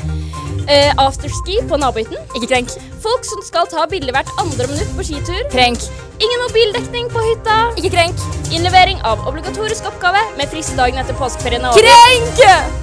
[0.66, 2.18] Uh, afterski på nabohytten.
[2.36, 2.72] Ikke krenk.
[3.04, 5.42] Folk som skal ta bilde hvert andre minutt på skitur.
[5.52, 5.86] Krenk.
[6.22, 7.58] Ingen mobildekning på hytta.
[7.80, 8.24] Ikke krenk.
[8.52, 11.86] Innlevering av obligatorisk oppgave med frist dagen etter påskeferien er over.
[11.86, 12.82] Krenk!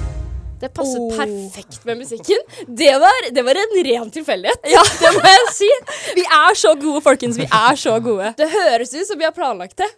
[0.64, 1.10] Det passet Oh.
[1.18, 2.40] perfekt med musikken.
[2.78, 4.62] Det var, det var en ren tilfeldighet.
[4.72, 5.68] Ja, det må jeg si.
[6.16, 7.36] Vi er så gode, folkens.
[7.36, 8.30] Vi er så gode.
[8.38, 9.90] Det høres ut som vi har planlagt det.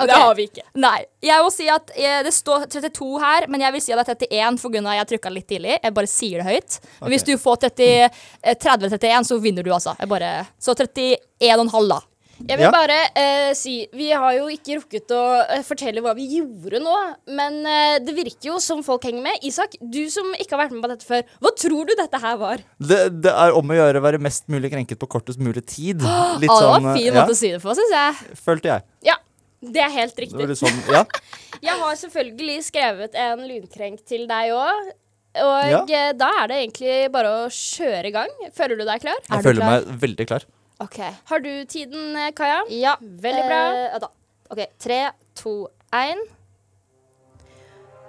[0.00, 0.10] Men Ok.
[0.14, 0.64] Det har vi ikke.
[0.80, 0.98] Nei.
[1.22, 4.16] Jeg må si at jeg, Det står 32 her, men jeg vil si at det
[4.16, 4.94] er 31 pga.
[4.96, 5.78] jeg trykka litt tidlig.
[5.82, 6.78] Jeg bare sier det høyt.
[7.02, 8.10] Men hvis du får 30,
[8.42, 9.96] eh, 30-31, så vinner du, altså.
[10.00, 12.00] Jeg bare, så 31,5, da.
[12.40, 12.70] Jeg vil Ja.
[12.72, 16.94] bare eh, si Vi har jo ikke rukket å eh, fortelle hva vi gjorde nå,
[17.36, 19.44] men eh, det virker jo som folk henger med.
[19.44, 22.38] Isak, du som ikke har vært med på dette før, hva tror du dette her
[22.40, 22.62] var?
[22.80, 26.00] det, det er om å gjøre å være mest mulig krenket på kortest mulig tid.
[26.40, 27.92] Litt Å, det var sånn, en eh, fin ja, måte å si det på, syns
[27.98, 28.38] jeg.
[28.40, 28.86] følte jeg.
[29.10, 29.18] Ja,
[29.60, 30.38] det er helt riktig.
[30.40, 31.04] var sånn, ja.
[31.66, 34.92] Jeg har selvfølgelig skrevet en lunkrenk til deg òg.
[35.40, 35.82] Og Ja.
[35.86, 38.30] eh, da er det egentlig bare å kjøre i gang.
[38.56, 39.20] Føler du deg klar?
[39.28, 39.84] Jeg føler klar?
[39.86, 40.46] meg veldig klar.
[40.80, 40.98] OK.
[41.28, 42.62] Har du tiden, eh, Kaja?
[42.72, 42.96] Ja.
[43.00, 43.60] Veldig bra.
[44.00, 44.08] Eh.
[44.50, 44.64] OK.
[44.80, 46.18] Tre, to, én.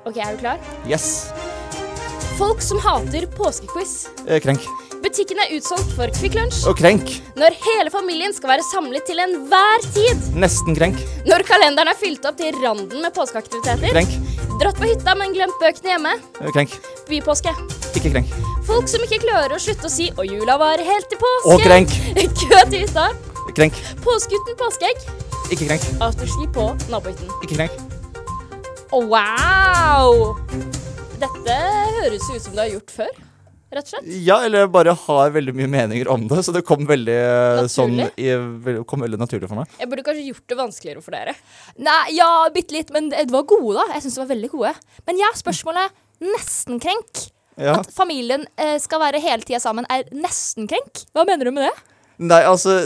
[0.05, 0.57] Ok, er du klar?
[0.89, 1.31] Yes.
[2.39, 4.09] Folk som hater påskequiz.
[4.25, 4.65] Eh, Krenk.
[5.01, 6.61] Butikken er utsolgt for Kvikk Lunsj.
[6.69, 7.07] Og krenk.
[7.39, 10.27] Når hele familien skal være samlet til enhver tid.
[10.37, 10.99] Nesten krenk.
[11.25, 13.89] Når kalenderen er fylt opp til randen med påskeaktiviteter.
[13.95, 14.13] Krenk.
[14.61, 16.13] Dratt på hytta, men glemt bøkene hjemme.
[16.41, 16.75] Eh, Krenk.
[17.09, 17.53] Bypåske.
[17.97, 18.29] Ikke krenk.
[18.67, 21.55] Folk som ikke klarer å slutte å si 'og jula varer helt til påske'.
[21.55, 21.89] Og krenk.
[22.41, 23.09] Kø til hytta.
[23.57, 23.73] Krenk.
[24.05, 25.01] Påske uten påskeegg.
[25.51, 25.83] Ikke krenk.
[25.99, 27.27] Afterski på nabohytten.
[27.43, 27.73] Ikke krenk.
[28.93, 30.37] Wow!
[31.19, 31.57] Dette
[31.97, 33.11] høres ut som du har gjort før,
[33.71, 34.07] rett og slett.
[34.25, 37.63] Ja, eller jeg bare har veldig mye meninger om det, så det kom veldig eh,
[37.71, 37.99] sånn
[38.89, 39.75] kom veldig naturlig for meg.
[39.81, 41.35] Jeg burde kanskje gjort det vanskeligere for dere.
[41.81, 43.87] Nei, ja, bitte litt, men det var gode, da.
[43.95, 44.73] Jeg syns de var veldig gode.
[45.07, 47.27] Men ja, spørsmålet nesten krenk.
[47.59, 47.77] Ja.
[47.81, 51.05] At familien eh, skal være hele tida sammen, er nesten krenk.
[51.15, 51.73] Hva mener du med det?
[52.21, 52.83] Nei, altså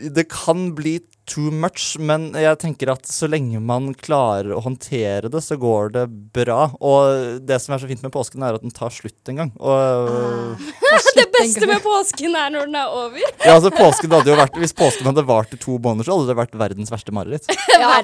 [0.00, 0.98] Det kan bli
[1.30, 5.94] too much, men jeg tenker at så lenge man klarer å håndtere det, så går
[5.94, 6.70] det bra.
[6.76, 9.52] Og det som er så fint med påsken, er at den tar slutt en gang.
[9.58, 10.58] Og
[11.16, 13.22] Det beste med påsken er når den er over.
[13.46, 16.30] ja, altså påsken hadde jo vært Hvis påsken hadde vart i to måneder, så hadde
[16.30, 17.48] det vært verdens verste mareritt.
[17.80, 17.94] Ja,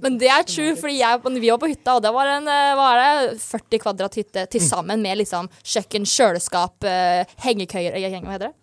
[0.00, 2.86] Men det er true, fordi jeg, vi var på hytta, og det var en var
[2.86, 8.16] hva er det, 40 kvadrat hytte til sammen med liksom kjøkken, kjøleskap, uh, hengekøyer eh,
[8.22, 8.54] Hva heter det?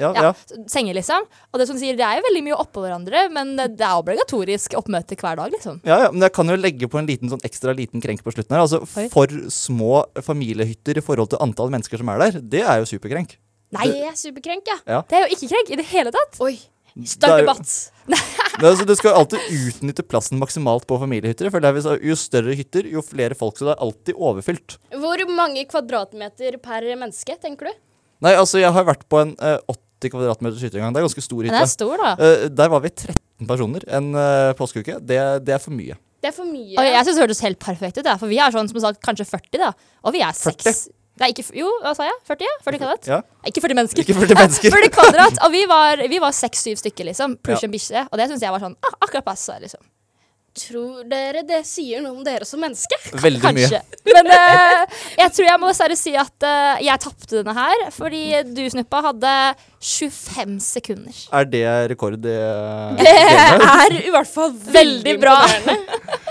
[0.00, 0.32] Ja, Ja, ja.
[0.72, 1.26] Senger, liksom.
[1.52, 4.74] Og det som sier, det er jo veldig mye oppå hverandre, men det er obligatorisk
[4.78, 5.80] oppmøte hver dag, liksom.
[5.84, 8.32] Ja, ja, men jeg kan jo legge på en liten sånn ekstra liten krenk på
[8.32, 8.64] slutten her.
[8.64, 9.08] Altså, Oi.
[9.12, 13.36] For små familiehytter i forhold til antall mennesker som er der, det er jo superkrenk.
[13.72, 15.02] Nei, Det er superkrenk, ja.
[15.08, 16.40] det er jo ikke krenk i det hele tatt.
[16.44, 16.56] Oi.
[17.08, 17.92] Start jo- debatt.
[18.62, 21.48] Altså, du skal alltid utnytte plassen maksimalt på familiehytter.
[21.50, 24.76] For det er jo større hytter, jo flere folk, så det er alltid overfylt.
[24.92, 27.80] Hvor mange kvadratmeter per menneske, tenker du?
[28.22, 30.94] Nei, altså, jeg har vært på en eh, 80 kvadratmeters hytte en gang.
[30.94, 31.74] Det er ganske stor Den er hytte.
[31.74, 32.14] stor, da.
[32.22, 34.98] Eh, der var vi 13 personer en uh, påskeuke.
[35.02, 35.98] Det, det er for mye.
[36.22, 36.76] Det er for mye.
[36.78, 39.02] Og jeg syns det hørtes helt perfekt ut, ja, for vi er sånn som sagt
[39.02, 39.72] kanskje 40, da.
[40.06, 40.62] Og vi er 40?
[40.62, 40.84] seks
[41.20, 42.14] Nei, ikke Jo, hva sa jeg?
[42.24, 42.46] 40?
[42.46, 42.52] ja?
[42.64, 43.08] 40 kvadrat?
[43.10, 43.18] Ja.
[43.46, 44.00] Ikke 40 mennesker.
[44.06, 44.72] Ikke 40 mennesker.
[44.78, 45.40] 40 kvadrat.
[45.44, 47.34] Og vi var, seks-syv 6-7 stykker, liksom.
[47.44, 47.68] Pluss Ja.
[47.68, 48.04] en bikkje.
[48.08, 49.82] Og det syns jeg var sånn ah, akkurat passe, liksom.
[50.52, 52.96] Tror dere det sier noe om dere som menneske?
[53.22, 53.78] Veldig mye.
[54.04, 54.82] Men uh,
[55.16, 59.00] jeg tror jeg må dessverre si at uh, jeg tapte denne her, fordi du, Snuppa,
[59.08, 59.32] hadde
[59.80, 61.22] 25 sekunder.
[61.32, 65.38] Er det rekord i uh, Det er i hvert fall veldig Veldig bra.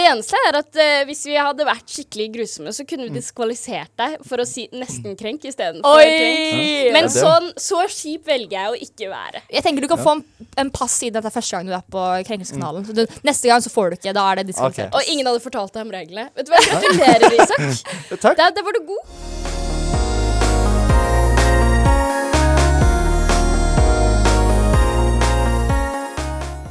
[0.00, 3.92] Det eneste er at uh, hvis vi hadde vært skikkelig grusomme, så kunne vi diskvalifisert
[4.00, 6.94] deg for å si nesten krenk istedenfor krenk.
[6.94, 9.42] Men sånn, så kjip velger jeg å ikke være.
[9.52, 10.22] Jeg tenker du kan få en,
[10.64, 12.86] en pass siden dette er første gang du er på Krenkelseskanalen.
[12.88, 13.18] Mm.
[13.28, 14.14] neste gang så får du ikke.
[14.16, 14.96] Da er det diskvalifisert.
[14.96, 16.30] Og ingen hadde fortalt deg om reglene.
[16.38, 17.60] Vet du hva, Gratulerer, Isak.
[18.24, 18.40] Takk.
[18.40, 19.04] Der, der var du god.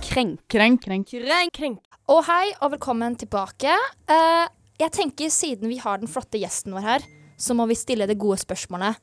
[0.10, 1.88] Krenk, krenk, krenk, krenk, krenk.
[2.10, 3.69] Og hei, og velkommen tilbake.
[4.10, 4.48] Uh,
[4.82, 7.04] jeg tenker Siden vi har den flotte gjesten vår her,
[7.38, 8.98] så må vi stille det gode spørsmålet.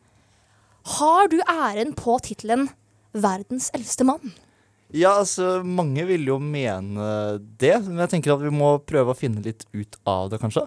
[0.97, 2.67] Har du æren på tittelen
[3.15, 4.35] 'Verdens eldste mann'?
[4.91, 9.19] Ja, altså, mange vil jo mene det, men jeg tenker at vi må prøve å
[9.19, 10.67] finne litt ut av det, kanskje.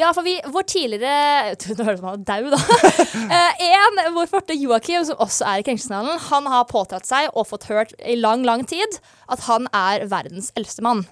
[0.00, 2.64] Ja, for vi, vår tidligere Nå høres er dau, da.
[3.36, 7.50] Eh, en, vår forte Joakim, som også er i Krenkelseskanalen, han har påtatt seg og
[7.52, 11.04] fått hørt i lang, lang tid at han er verdens eldste mann.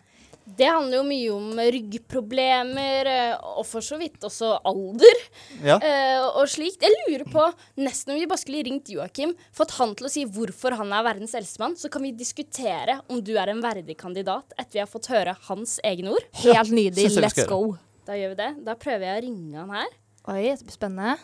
[0.57, 5.21] Det handler jo mye om ryggproblemer, eh, og for så vidt også alder.
[5.61, 5.77] Ja.
[5.77, 6.85] uh, og slikt.
[6.85, 7.45] Jeg lurer på,
[7.83, 11.05] nesten om vi bare skulle ringt Joakim, fått han til å si hvorfor han er
[11.07, 14.85] verdens eldste mann, så kan vi diskutere om du er en verdig kandidat etter vi
[14.85, 16.29] har fått høre hans egne ord.
[16.45, 17.11] Helt nydelig.
[17.19, 17.77] Let's go.
[18.09, 18.51] Da gjør vi det.
[18.65, 19.93] Da prøver jeg å ringe han her.
[20.33, 21.19] Oi, det blir spennende.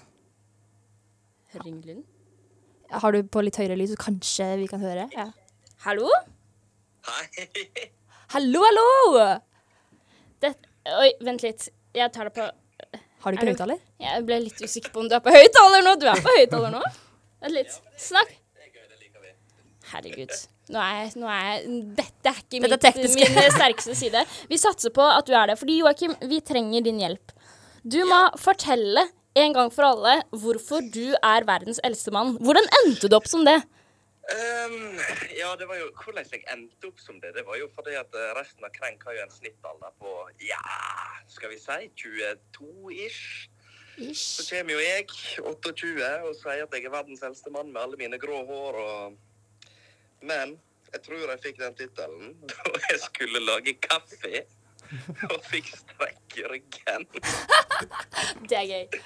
[1.64, 2.04] Ring lyden.
[2.92, 5.08] Har du på litt høyere lyd, så kanskje vi kan høre?
[5.16, 5.30] Ja.
[5.86, 6.10] Hallo?
[7.08, 7.90] Hei.
[8.34, 9.24] Hallo, hallo!
[10.42, 10.48] Det,
[10.90, 11.68] oi, vent litt.
[11.94, 13.78] Jeg tar det på Har du ikke høyttaler?
[14.02, 15.92] Jeg ble litt usikker på om du er på høyttaler nå.
[16.02, 16.80] Du er på høyttaler nå.
[17.44, 17.76] Vent litt.
[17.94, 18.32] Snakk.
[19.92, 20.34] Herregud.
[20.74, 24.24] Nå er jeg, nå er jeg Dette er ikke Dette er mitt, min sterkeste side.
[24.50, 25.58] Vi satser på at du er det.
[25.62, 27.36] Fordi Joakim, vi trenger din hjelp.
[27.86, 29.06] Du må fortelle
[29.44, 32.34] en gang for alle hvorfor du er verdens eldste mann.
[32.42, 33.60] Hvordan endte du opp som det?
[34.32, 34.96] Ehm,
[35.36, 37.34] ja, det var jo hvordan jeg endte opp som det.
[37.36, 40.12] Det var jo fordi at eh, resten av Krenk har jo en snittalder på
[40.46, 40.62] ja,
[41.28, 43.50] skal vi si 22-ish.
[44.16, 48.00] Så kommer jo jeg, 28, og sier at jeg er verdens eldste mann med alle
[48.00, 49.20] mine grå hår og
[50.24, 50.56] Men
[50.94, 54.46] jeg tror jeg fikk den tittelen da jeg skulle lage kaffe.
[55.28, 57.06] Og fikk strekk i ryggen.
[58.48, 59.00] Det er gøy.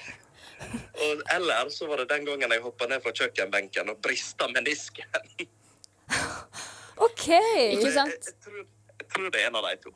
[1.04, 5.08] Og eller så var det den gangen jeg hoppa ned fra kjøkkenbenken og brista menisken.
[7.08, 7.26] OK.
[7.78, 8.14] Ikke sant?
[8.14, 8.62] Jeg, jeg, tror,
[8.98, 9.94] jeg tror det er en av de to.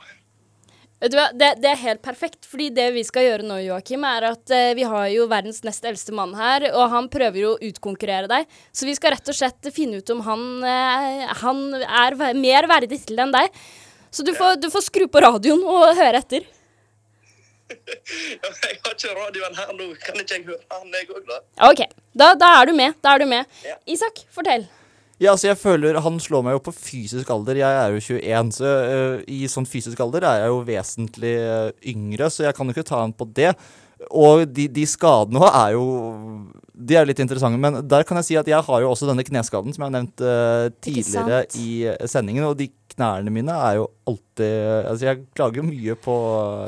[1.03, 4.05] Vet du hva, det, det er helt perfekt, fordi det vi skal gjøre nå, Joakim,
[4.07, 7.55] er at eh, vi har jo verdens nest eldste mann her, og han prøver jo
[7.57, 8.53] å utkonkurrere deg.
[8.70, 13.01] Så vi skal rett og slett finne ut om han, eh, han er mer verdig
[13.03, 13.51] til enn deg.
[14.14, 16.46] Så du får, du får skru på radioen og høre etter.
[17.72, 19.88] Ja, Jeg har ikke radioen her nå.
[20.02, 21.40] Kan ikke jeg høre han, jeg òg, da?
[21.70, 21.82] OK,
[22.18, 22.96] da, da er du med.
[23.04, 23.58] Da er du med.
[23.66, 23.76] Ja.
[23.94, 24.68] Isak, fortell.
[25.22, 27.61] Ja, altså jeg føler Han slår meg jo på fysisk alder.
[27.61, 31.68] Jeg er jo 21, så uh, i sånn fysisk alder er jeg jo vesentlig uh,
[31.92, 33.52] yngre, så jeg kan jo ikke ta han på det.
[34.10, 35.84] Og de, de skadene òg er jo
[36.82, 39.22] De er litt interessante, men der kan jeg si at jeg har jo også denne
[39.26, 43.76] kneskaden som jeg har nevnt uh, tidligere i øh, sendingen, og de knærne mine er
[43.78, 46.16] jo alltid Altså jeg klager jo mye på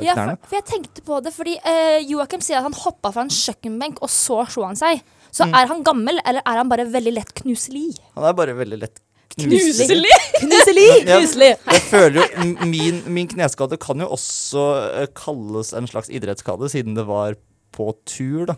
[0.01, 0.05] knærne.
[0.05, 3.25] Ja, for, for jeg tenkte på det, fordi uh, Joakim sier at han hoppa fra
[3.27, 5.03] en kjøkkenbenk, og så slo han seg.
[5.35, 5.53] Så Mm.
[5.59, 7.89] er han gammel, eller er han bare veldig lett knuselig?
[8.15, 9.01] Han er bare veldig lett
[9.35, 10.11] Knuselig?
[10.39, 10.85] Knuselig!
[11.07, 11.17] Ja.
[11.19, 11.49] knuselig.
[11.71, 14.63] Jeg føler jo min, min kneskade kan jo også
[15.01, 17.35] eh, kalles en slags idrettsskade, siden det var
[17.75, 18.55] på tur, da.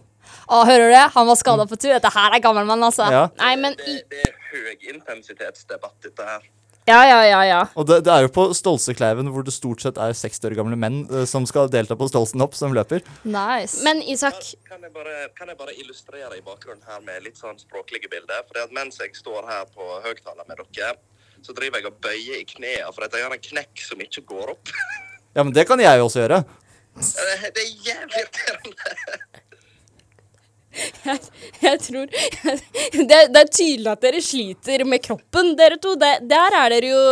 [0.48, 1.06] Å, hører du det?
[1.16, 1.94] Han var skada på tur.
[1.96, 3.08] Dette her er gammelmann, altså.
[3.12, 3.26] Ja.
[3.40, 6.46] Nei, men i, Det, det er høyintensitetsdebatt, dette her.
[6.88, 7.60] Ja, ja, ja, ja.
[7.76, 10.78] Og det, det er jo på Stolsekleiven hvor det stort sett er 60 år gamle
[10.80, 13.04] menn eh, som skal delta på Stolsenhopp, som løper.
[13.28, 13.82] Nice.
[13.84, 14.38] Men Isak,
[14.70, 18.46] Kan jeg, bare, kan jeg bare illustrere i bakgrunnen her med litt sånn språklige bilder?
[18.48, 20.96] For det at mens jeg står her på høyttaler med dere,
[21.44, 24.24] så driver jeg og bøyer i knærne for at jeg har en knekk som ikke
[24.32, 24.72] går opp.
[25.36, 26.40] Ja, men det kan jeg jo også gjøre.
[26.98, 28.96] Eh, Det er jævlig irriterende.
[31.68, 35.96] Jeg tror det, det er tydelig at dere sliter med kroppen, dere to.
[36.00, 37.04] Det, der er dere jo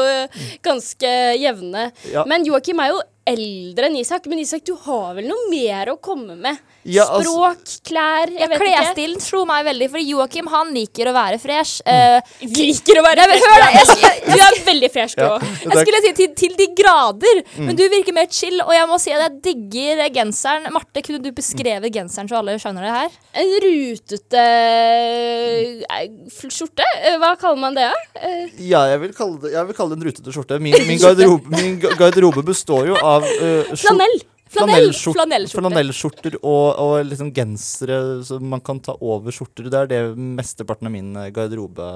[0.66, 1.90] ganske jevne.
[2.14, 2.26] Ja.
[2.30, 4.26] Men Joakim er jo eldre enn Isak.
[4.32, 6.58] Men Isak, du har vel noe mer å komme med?
[6.86, 8.60] Ja, altså- Språk, klær, jeg vet.
[8.62, 11.82] Klesstilen slo meg veldig, for Joakim han liker å være fresh.
[11.86, 13.46] Uh, Liker å være fresh.
[13.46, 15.40] hør da, jeg- jeg- Du er veldig fresh, du Ja.
[15.66, 18.62] jeg skulle si til, til de grader, men du virker mer chill.
[18.62, 20.70] Og jeg må si at jeg digger genseren.
[20.72, 23.10] Marte, kunne du beskrevet genseren så alle skjønner det her?
[23.34, 26.84] En rutete eh, skjorte?
[27.04, 27.90] Eh, Hva kaller man det?
[27.90, 28.30] da?
[28.60, 30.60] Ja, jeg vil kalle det, jeg vil kalle det en rutete skjorte.
[30.62, 34.24] Min, min, garderobe, min garderobe består jo av uh, Flanell.
[34.56, 37.98] Flanellskjorter flanell, flanell, flanell, og, og liksom gensere
[38.28, 39.70] som man kan ta over skjorter.
[39.72, 41.88] Det er det mesteparten av min eh, garderobe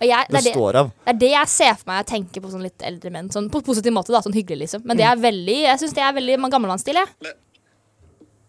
[0.00, 0.92] jeg, det, det, består av.
[1.04, 3.28] det er det jeg ser for meg jeg tenker på sånn litt eldre menn.
[3.34, 4.86] Sånn på positiv måte, da, sånn hyggelig, liksom.
[4.88, 7.34] Men det er veldig, jeg syns det er veldig gammelmannsstil, jeg.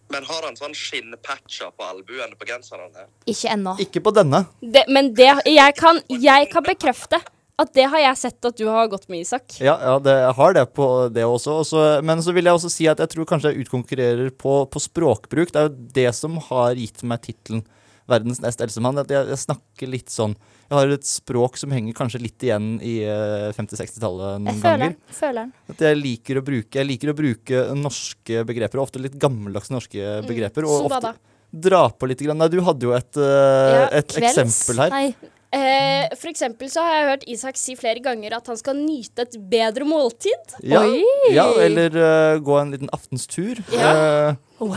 [0.09, 3.05] Men har han sånn skinnpatcher på albuene på genserne?
[3.29, 3.75] Ikke ennå.
[3.83, 4.45] Ikke på denne.
[4.61, 7.19] Det, men det, jeg, kan, jeg kan bekrefte
[7.59, 9.57] at det har jeg sett at du har gått med, Isak.
[9.59, 11.57] Ja, ja det, jeg har det på det også.
[11.63, 11.81] også.
[12.07, 15.51] Men så vil jeg også si at jeg tror kanskje jeg utkonkurrerer på, på språkbruk.
[15.51, 17.65] Det er jo det som har gitt meg tittelen
[18.09, 18.97] 'Verdens nest eldste mann'.
[19.05, 22.95] Jeg, jeg snakker litt sånn Jeg har et språk som henger kanskje litt igjen i
[23.05, 24.95] eh, 50-60-tallet Jeg noen føler ganger.
[25.13, 25.51] Føler den.
[25.75, 30.65] At jeg liker bruke Jeg liker å bruke norske begreper, ofte litt gammeldagse norske begreper.
[30.65, 31.17] Og Som hva ofte
[31.49, 32.21] dra på litt.
[32.21, 32.37] Grann.
[32.37, 34.93] Nei, du hadde jo et, uh, Ja, et eksempel her.
[34.93, 35.29] Nei.
[35.49, 39.25] Eh, for eksempel så har jeg hørt Isak si flere ganger at han skal nyte
[39.25, 40.53] et bedre måltid.
[40.61, 41.01] Ja, Oi!
[41.33, 43.63] ja, eller uh, gå en liten aftenstur.
[43.73, 44.75] Eh, Wow.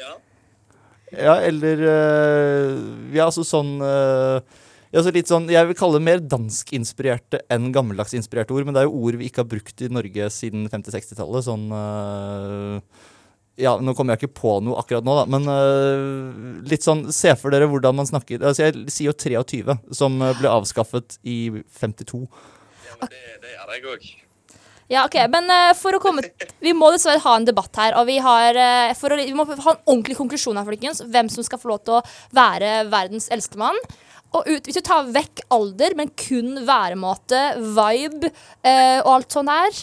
[0.00, 0.14] Ja.
[1.12, 2.78] Ja, eller uh,
[3.12, 3.76] Ja, altså sånn
[4.90, 8.66] ja, så litt sånn, Jeg vil kalle det mer danskinspirerte enn gammeldagsinspirerte ord.
[8.66, 11.46] Men det er jo ord vi ikke har brukt i Norge siden 50-60-tallet.
[11.46, 11.68] Sånn
[13.60, 15.26] Ja, nå kommer jeg ikke på noe akkurat nå, da.
[15.30, 19.76] Men uh, litt sånn Se for dere hvordan man snakker altså Jeg sier jo 23,
[19.96, 21.38] som øh, ble avskaffet i
[21.80, 22.24] 52.
[22.88, 24.10] ja men det, det gjør jeg òg.
[24.90, 26.24] Ja, ok, men uh, for å komme
[26.58, 29.46] Vi må dessverre ha en debatt her, og vi, har, uh, for å, vi må
[29.46, 31.04] ha en ordentlig konklusjon her, folkens.
[31.06, 33.78] Hvem som skal få lov til å være verdens eldste mann.
[34.34, 39.54] Og ut, hvis du tar vekk alder, men kun væremåte, vibe uh, og alt sånt
[39.54, 39.80] her,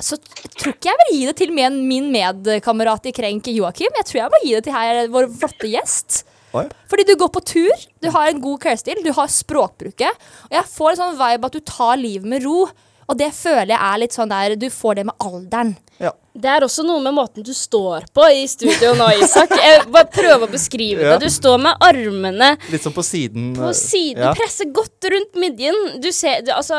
[0.00, 0.18] så
[0.58, 3.94] tror ikke jeg vil gi det til min, min medkamerat i Krenk, Joakim.
[3.96, 6.24] Jeg tror jeg må gi det til her, vår flotte gjest.
[6.56, 6.66] Oi.
[6.88, 10.28] Fordi du går på tur, du har en god klesstil, du har språkbruket.
[10.48, 12.66] Og jeg får en sånn vibe at du tar livet med ro.
[13.06, 15.76] Og det føler jeg er litt sånn der Du får det med alderen.
[16.02, 16.10] Ja.
[16.36, 19.52] Det er også noe med måten du står på i studio nå, Isak.
[19.56, 21.14] Jeg bare prøver å beskrive Ja.
[21.16, 21.28] det.
[21.28, 23.54] Du står med armene Litt sånn på siden.
[23.56, 24.34] på øh, siden, Ja.
[24.34, 26.00] presser godt rundt midjen.
[26.02, 26.74] Du ser du, Altså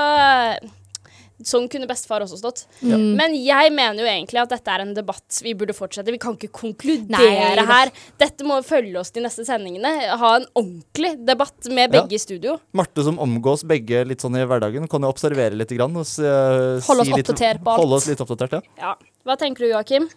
[1.46, 2.64] Sånn kunne bestefar også stått.
[2.82, 6.10] Men jeg mener jo egentlig at dette er en debatt vi burde fortsette.
[6.10, 7.92] Vi kan ikke konkludere Nei, her.
[8.18, 9.92] Dette må følge oss de neste sendingene.
[10.18, 12.02] Ha en ordentlig debatt med Ja.
[12.02, 12.58] begge i studio.
[12.74, 15.70] Marte som omgås begge litt sånn i hverdagen, kan jo observere litt.
[15.78, 17.80] Grann, og se, Holde oss si litt- oppdatert på alt.
[17.84, 18.62] Holde oss litt oppdatert, ja.
[18.80, 18.96] Ja.
[19.26, 20.10] Hva tenker du, Joakim?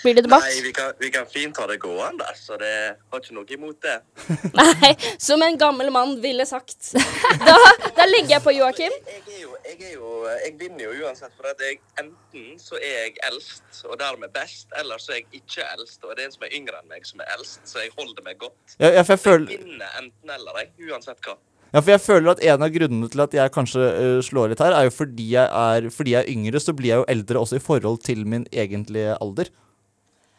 [0.00, 0.46] Blir det debatt?
[0.48, 2.72] Nei, vi kan, vi kan fint ha det gående, så det
[3.12, 3.98] har ikke noe imot det.
[4.60, 6.92] Nei, som en gammel mann ville sagt.
[7.42, 7.54] Da,
[7.96, 8.92] da legger jeg på Joakim.
[9.08, 10.10] Jeg er jo, jeg er jo
[10.44, 14.68] Jeg vinner jo uansett, for at jeg enten så er jeg eldst og dermed best,
[14.78, 17.06] eller så er jeg ikke eldst, og det er en som er yngre enn meg
[17.08, 18.76] som er eldst, så jeg holder meg godt.
[18.78, 20.70] Ja, jeg Jeg føler, vinner enten eller, jeg.
[20.92, 21.34] Uansett hva.
[21.72, 24.62] ja, for jeg føler at en av grunnene til at jeg kanskje uh, slår litt
[24.64, 27.42] her, er jo fordi jeg er, fordi jeg er yngre, så blir jeg jo eldre
[27.42, 29.50] også i forhold til min egentlige alder.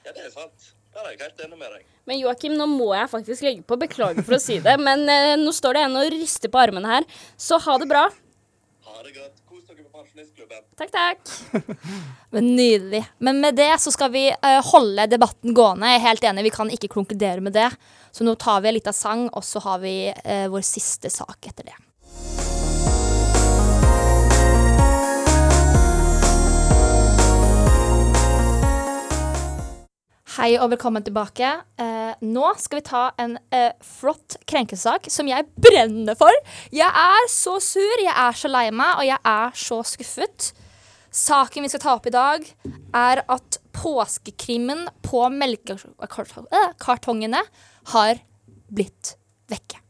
[0.04, 0.74] Ja, det er sant.
[0.93, 1.86] Ja, det er jeg helt enig med deg.
[2.10, 3.78] Men Joakim, nå må jeg faktisk legge på.
[3.82, 6.91] Beklager for å si det, men eh, nå står det en og rister på armene
[6.91, 7.08] her.
[7.39, 8.04] Så ha det bra.
[8.89, 9.39] Ha det godt.
[9.49, 10.62] Kos dere på Pensjonistklubben.
[10.78, 11.72] Takk, takk.
[12.36, 13.01] Men Nydelig.
[13.24, 15.89] Men med det så skal vi eh, holde debatten gående.
[15.93, 17.72] Jeg er helt enig, vi kan ikke konkludere med det.
[18.14, 21.49] Så nå tar vi en liten sang, og så har vi eh, vår siste sak
[21.49, 21.80] etter det.
[30.34, 31.45] Hei og velkommen tilbake.
[31.77, 36.34] Eh, nå skal vi ta en eh, flott krenkesak som jeg brenner for.
[36.73, 40.57] Jeg er så sur, jeg er så lei meg, og jeg er så skuffet.
[41.13, 42.49] Saken vi skal ta opp i dag,
[42.97, 47.45] er at påskekrimmen på melkekartongene
[47.93, 48.25] har
[48.73, 49.13] blitt
[49.53, 49.86] vekke.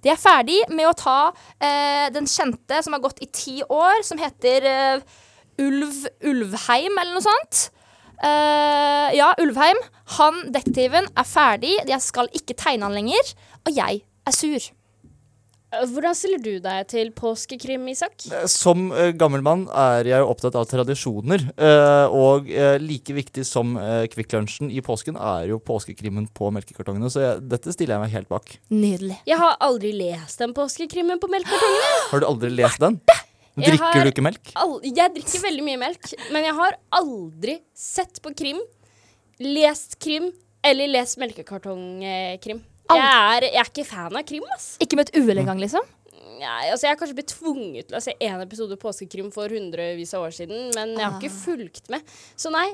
[0.00, 4.00] De er ferdig med å ta eh, den kjente som har gått i ti år,
[4.08, 5.04] som heter eh,
[5.60, 7.75] Ulv Ulvheim, eller noe sånt.
[8.22, 9.82] Eh, ja, Ulvheim.
[10.16, 11.76] Han, detektiven, er ferdig.
[11.88, 13.36] Jeg skal ikke tegne han lenger.
[13.66, 14.72] Og jeg er sur.
[15.74, 18.14] Eh, Hvordan stiller du deg til påskekrim, Isak?
[18.50, 21.48] Som uh, gammel mann er jeg opptatt av tradisjoner.
[21.58, 26.50] Uh, og uh, like viktig som uh, Kvikk Lunsjen i påsken er jo påskekrimmen på
[26.54, 27.10] melkekartongene.
[27.12, 28.58] Så jeg, dette stiller jeg meg helt bak.
[28.72, 29.20] Nydelig.
[29.28, 31.94] Jeg har aldri lest den påskekrimmen på melkekartongene.
[32.12, 33.00] Har du aldri lest den?
[33.10, 33.24] Jeg
[33.56, 34.52] Drikker har- du ikke melk?
[34.84, 38.60] Jeg drikker veldig mye melk, men jeg har aldri sett på krim,
[39.40, 40.30] lest krim
[40.62, 42.60] eller lest melkekartongkrim.
[42.90, 44.76] Jeg jeg er ikke fan av krim, ass.
[44.78, 45.80] Ikke med et uhell engang, liksom.
[46.36, 50.12] Nei, altså Jeg har kanskje blitt tvunget til å se én episode påskekrim for hundrevis
[50.16, 52.04] av år siden, men jeg har ikke fulgt med.
[52.38, 52.66] Så nei,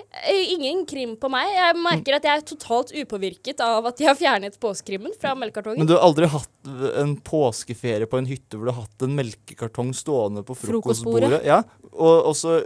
[0.55, 1.51] ingen krim på meg.
[1.55, 5.85] Jeg merker at jeg er totalt upåvirket av at de har fjernet påskekrimmen fra melkekartongen.
[5.85, 6.73] Men du har aldri hatt
[7.03, 11.31] en påskeferie på en hytte hvor du har hatt en melkekartong stående på frokostbordet?
[11.31, 11.45] Frokostbordet.
[11.47, 12.59] Ja, og, og så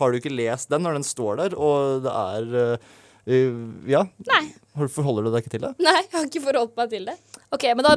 [0.00, 2.76] har du ikke lest den når den står der, og det er
[3.26, 3.60] øh,
[3.90, 4.04] Ja.
[4.30, 4.44] Nei.
[4.88, 5.72] Forholder du deg ikke til det?
[5.82, 7.16] Nei, jeg har ikke forholdt meg til det.
[7.50, 7.94] Ok, men da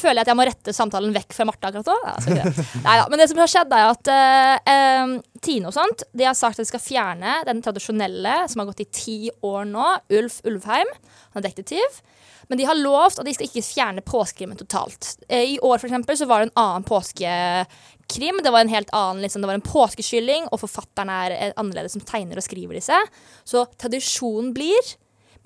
[0.00, 1.96] føler jeg at jeg må rette samtalen vekk fra Martha akkurat nå.
[2.06, 4.72] Nei, skal ikke men det som har skjedd, er at uh,
[5.04, 5.12] um,
[5.44, 8.86] Tine og sånt De har sagt at de skal fjerne den tradisjonelle som har gått
[8.86, 10.90] i ti år nå, Ulf Ulvheim.
[11.36, 12.00] Han er detektiv.
[12.48, 15.16] Men de har lovt at de skal ikke fjerne påskekrimmen totalt.
[15.28, 18.42] Eh, I år for eksempel, så var det en annen påskekrim.
[18.44, 21.96] Det var en helt annen, liksom, det var en påskekylling, og forfatteren er eh, annerledes
[21.96, 23.00] som tegner og skriver disse.
[23.48, 24.96] Så tradisjonen blir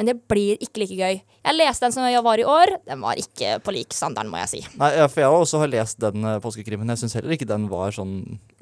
[0.01, 1.19] men det blir ikke like gøy.
[1.21, 2.71] Jeg leste den som jeg var i år.
[2.89, 4.61] Den var ikke på lik standarden, må jeg si.
[4.81, 6.89] Nei, for jeg også har lest den øh, påskekrimmen.
[6.95, 8.15] Jeg syns heller ikke den var sånn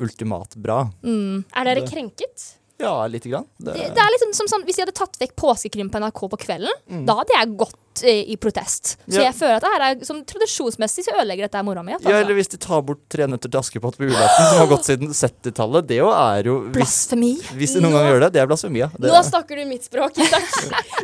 [0.03, 0.81] ultimat bra.
[1.07, 2.49] Er dere krenket?
[2.83, 3.47] Ja, lite grann.
[3.55, 6.25] Det, Det, det er liksom som sånn, Hvis de hadde tatt vekk påskekrim på NRK
[6.35, 8.97] på kvelden, da hadde jeg gått eh, i protest.
[9.09, 9.29] Så Ja.
[9.31, 11.93] jeg føler at det her er sånn tradisjonsmessig så ødelegger dette mora mi.
[12.01, 14.85] ja, eller hvis de tar bort Tre nøtter til Askepott på julaften, som har gått
[14.85, 15.87] siden 70-tallet.
[15.89, 17.35] Det jo er jo Blasfemi.
[17.57, 18.79] hvis de noen gang gjør det, det er blasfemi.
[18.83, 18.89] ja.
[18.99, 20.13] Det, Nå snakker du mitt språk.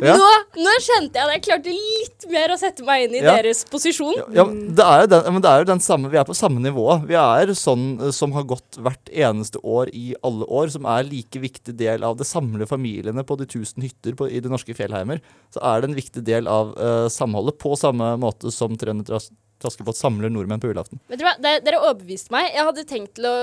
[0.03, 0.11] Ja.
[0.19, 0.27] nå,
[0.59, 1.33] nå skjønte jeg det.
[1.37, 4.17] Jeg klarte litt mer å sette meg inn i deres posisjon.
[4.35, 6.35] Ja, men det er jo den, men det er jo den samme, Vi er på
[6.35, 6.85] samme nivå.
[7.07, 11.03] Vi er sånn eh, som har gått hvert eneste år i alle år, som er
[11.07, 14.75] like viktig del av det samlede familiene på de tusen hytter på, i de norske
[14.75, 15.21] fjellheimer.
[15.55, 19.19] Så er det en viktig del av eh, samholdet, på samme måte som 300
[19.61, 20.99] traskebåt samler nordmenn på julaften.
[21.07, 22.49] Vet du hva, Dere, dere overbeviste meg.
[22.53, 23.33] Jeg hadde tenkt til å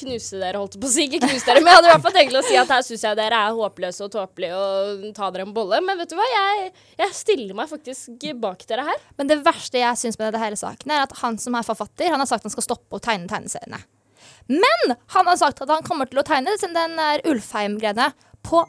[0.00, 1.06] knuse dere, holdt på å si.
[1.06, 2.84] Ikke knuse dere, men jeg hadde i hvert fall tenkt til å si at her
[2.86, 5.80] syns jeg dere er håpløse og tåpelige og ta dere en bolle.
[5.84, 6.70] Men vet du hva, jeg,
[7.00, 9.08] jeg stiller meg faktisk bak dere her.
[9.20, 12.10] Men det verste jeg syns med det hele saken, er at han som er forfatter,
[12.10, 13.84] han har sagt han skal stoppe å tegne tegneseriene.
[14.50, 18.10] Men han har sagt at han kommer til å tegne den der Ulfheim-greiene
[18.44, 18.66] på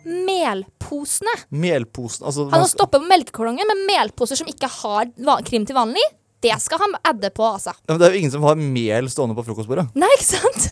[0.86, 1.34] melposene.
[1.50, 5.10] Melposen altså, Han har stoppet på melkekolongen med melposer som ikke har
[5.46, 6.04] krim til vanlig.
[6.46, 7.72] Det skal han adde på, altså.
[7.88, 9.88] Ja, men Det er jo ingen som har mel stående på frokostbordet.
[9.98, 10.68] Nei, ikke sant?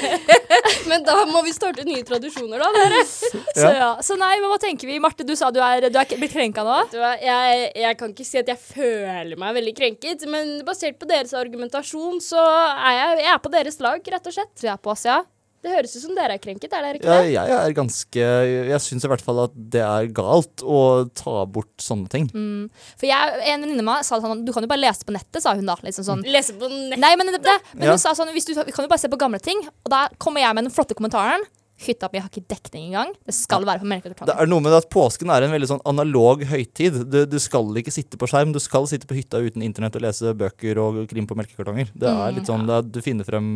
[0.90, 3.00] Men da må vi starte nye tradisjoner, da, dere.
[3.08, 3.88] Så, ja.
[4.04, 4.98] så nei, men hva tenker vi?
[5.02, 6.76] Marte, du sa du er, du er blitt krenka nå?
[6.92, 11.08] Du jeg, jeg kan ikke si at jeg føler meg veldig krenket, men basert på
[11.08, 14.52] deres argumentasjon, så er jeg, jeg er på deres lag, rett og slett.
[14.60, 15.22] Du er på oss, ja?
[15.64, 17.32] Det høres ut som dere er krenket, er dere ikke Ja, det?
[17.32, 18.24] jeg er ganske
[18.68, 22.28] Jeg syns i hvert fall at det er galt å ta bort sånne ting.
[22.34, 22.68] Mm.
[23.00, 25.40] For jeg, en venninne av meg sa sånn Du kan jo bare lese på nettet,
[25.42, 25.76] sa hun da.
[25.82, 26.22] Liksom sånn.
[26.28, 27.00] Lese på nettet?
[27.00, 27.40] Nei, men, det,
[27.74, 27.96] men Ja.
[27.96, 29.64] hun sa sånn hvis du, Vi kan jo bare se på gamle ting.
[29.84, 31.42] Og da kommer jeg med den flotte kommentaren.
[31.74, 33.10] Hytta mi har ikke dekning engang.
[33.26, 36.44] Det skal være på Det er noe med at Påsken er en veldig sånn analog
[36.46, 37.00] høytid.
[37.10, 40.04] Du, du skal ikke sitte på skjerm, du skal sitte på hytta uten internett og
[40.06, 41.90] lese bøker og krim på melkekartonger.
[41.92, 42.36] Det er Mm.
[42.38, 43.48] litt sånn, det er, Du finner frem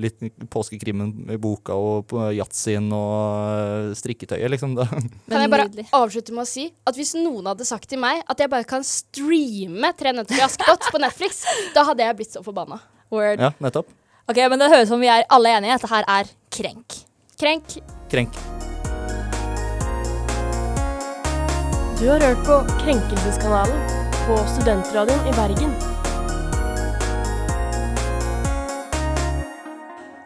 [0.00, 0.16] litt
[0.50, 4.74] påskekrimmen i boka og på yatzien og øh, strikketøyet, liksom.
[4.80, 4.88] Det.
[5.28, 5.68] Kan jeg bare
[6.00, 8.82] avslutte med å si at hvis noen hadde sagt til meg at jeg bare kan
[8.86, 11.44] streame Tre nøtter til Askepott på Netflix,
[11.76, 12.80] da hadde jeg blitt så forbanna.
[13.12, 13.42] Word.
[13.42, 13.90] Ja, nettopp.
[14.30, 15.76] Ok, men det høres ut som vi er alle enige.
[15.76, 17.09] Dette her er krenk.
[17.40, 17.64] Krenk.
[18.10, 18.32] Krenk.
[22.00, 23.80] Du har hørt på Krenkelseskanalen
[24.26, 25.72] på Studentradioen i Bergen.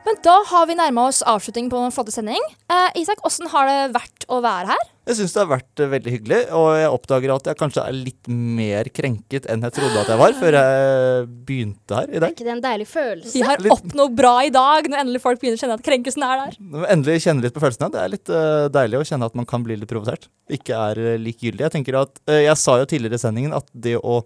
[0.05, 2.43] Men da har vi nærma oss avslutning på en flotte sending.
[2.69, 4.83] Eh, Isak, åssen har det vært å være her?
[5.09, 7.97] Jeg syns det har vært eh, veldig hyggelig, og jeg oppdager at jeg kanskje er
[7.97, 12.25] litt mer krenket enn jeg trodde at jeg var før jeg begynte her i Er
[12.27, 12.37] dag.
[12.37, 13.33] ikke det en deilig følelse?
[13.37, 16.25] Vi har Litt- oppnådd bra i dag, når endelig folk begynner å kjenne at krenkelsen
[16.29, 16.57] er der.
[16.77, 17.93] Når endelig kjenne litt på følelsene.
[17.97, 20.29] Det er litt uh, deilig å kjenne at man kan bli litt provosert.
[20.53, 21.65] Ikke er uh, likegyldig.
[21.69, 24.21] Jeg tenker at, uh, jeg sa jo tidligere i sendingen at det å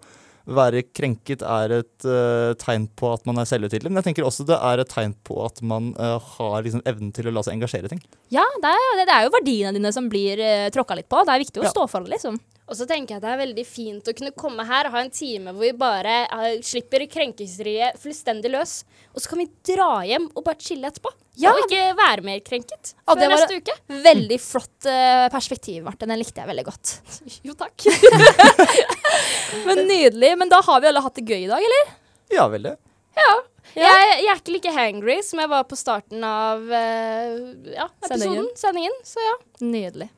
[0.55, 3.91] være krenket er et uh, tegn på at man er selvhøytidelig.
[3.91, 7.11] Men jeg tenker også det er et tegn på at man uh, har liksom evnen
[7.15, 8.01] til å la seg engasjere i ting.
[8.33, 11.21] Ja, det er, det er jo verdiene dine som blir uh, tråkka litt på.
[11.27, 11.73] Det er viktig å Ja.
[11.75, 12.39] stå for det, liksom.
[12.69, 15.01] Og så tenker jeg at det er veldig fint å kunne komme her og ha
[15.01, 18.75] en time hvor vi bare uh, slipper krenkelseriet fullstendig løs.
[19.15, 21.09] Og så kan vi dra hjem og bare chille etterpå.
[21.39, 21.53] Ja.
[21.55, 23.75] Og ikke være mer krenket Og før det var- neste uke.
[24.05, 26.11] Veldig flott uh, perspektiv, Martin.
[26.13, 26.93] Den likte jeg veldig godt.
[27.47, 27.89] Jo, takk.
[29.65, 30.35] Men Nydelig.
[30.37, 31.95] Men da har vi alle hatt det gøy i dag, eller?
[32.35, 32.75] Ja, veldig.
[33.77, 37.33] Jeg, jeg er ikke like hangry som jeg var på starten av uh,
[37.69, 38.47] ja, episoden, Sendingen.
[38.57, 38.95] sendingen.
[39.05, 39.35] Så ja.
[39.61, 40.09] Nydelig.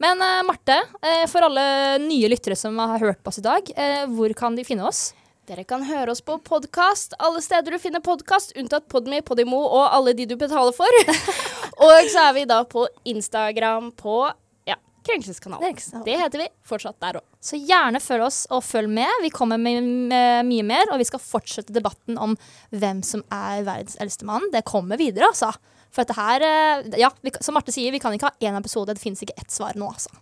[0.00, 1.62] Men uh, Marte, uh, for alle
[2.00, 5.10] nye lyttere som har hørt på oss i dag, uh, hvor kan de finne oss?
[5.50, 9.82] Dere kan høre oss på podkast alle steder du finner podkast, unntatt Podme, Podimo og
[9.92, 11.00] alle de du betaler for.
[11.84, 14.22] og så er vi da på Instagram på
[14.70, 15.76] ja, Krenkelseskanalen.
[16.06, 17.26] Det heter vi fortsatt der òg.
[17.44, 19.20] Så gjerne følg oss og følg med.
[19.26, 20.14] Vi kommer med,
[20.48, 22.38] mye mer, og vi skal fortsette debatten om
[22.72, 24.48] hvem som er verdens eldste mann.
[24.54, 25.52] Det kommer videre, altså.
[25.90, 28.94] For dette her eh, Ja, vi, som Marte sier, vi kan ikke ha én episode.
[28.94, 30.12] Det finnes ikke ett svar nå, altså.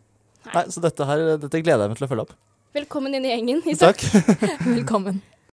[0.49, 2.37] Nei, så dette, her, dette gleder jeg meg til å følge opp.
[2.77, 3.64] Velkommen inn i gjengen.
[3.69, 4.01] Isak.
[4.01, 4.62] Takk.
[4.79, 5.21] Velkommen.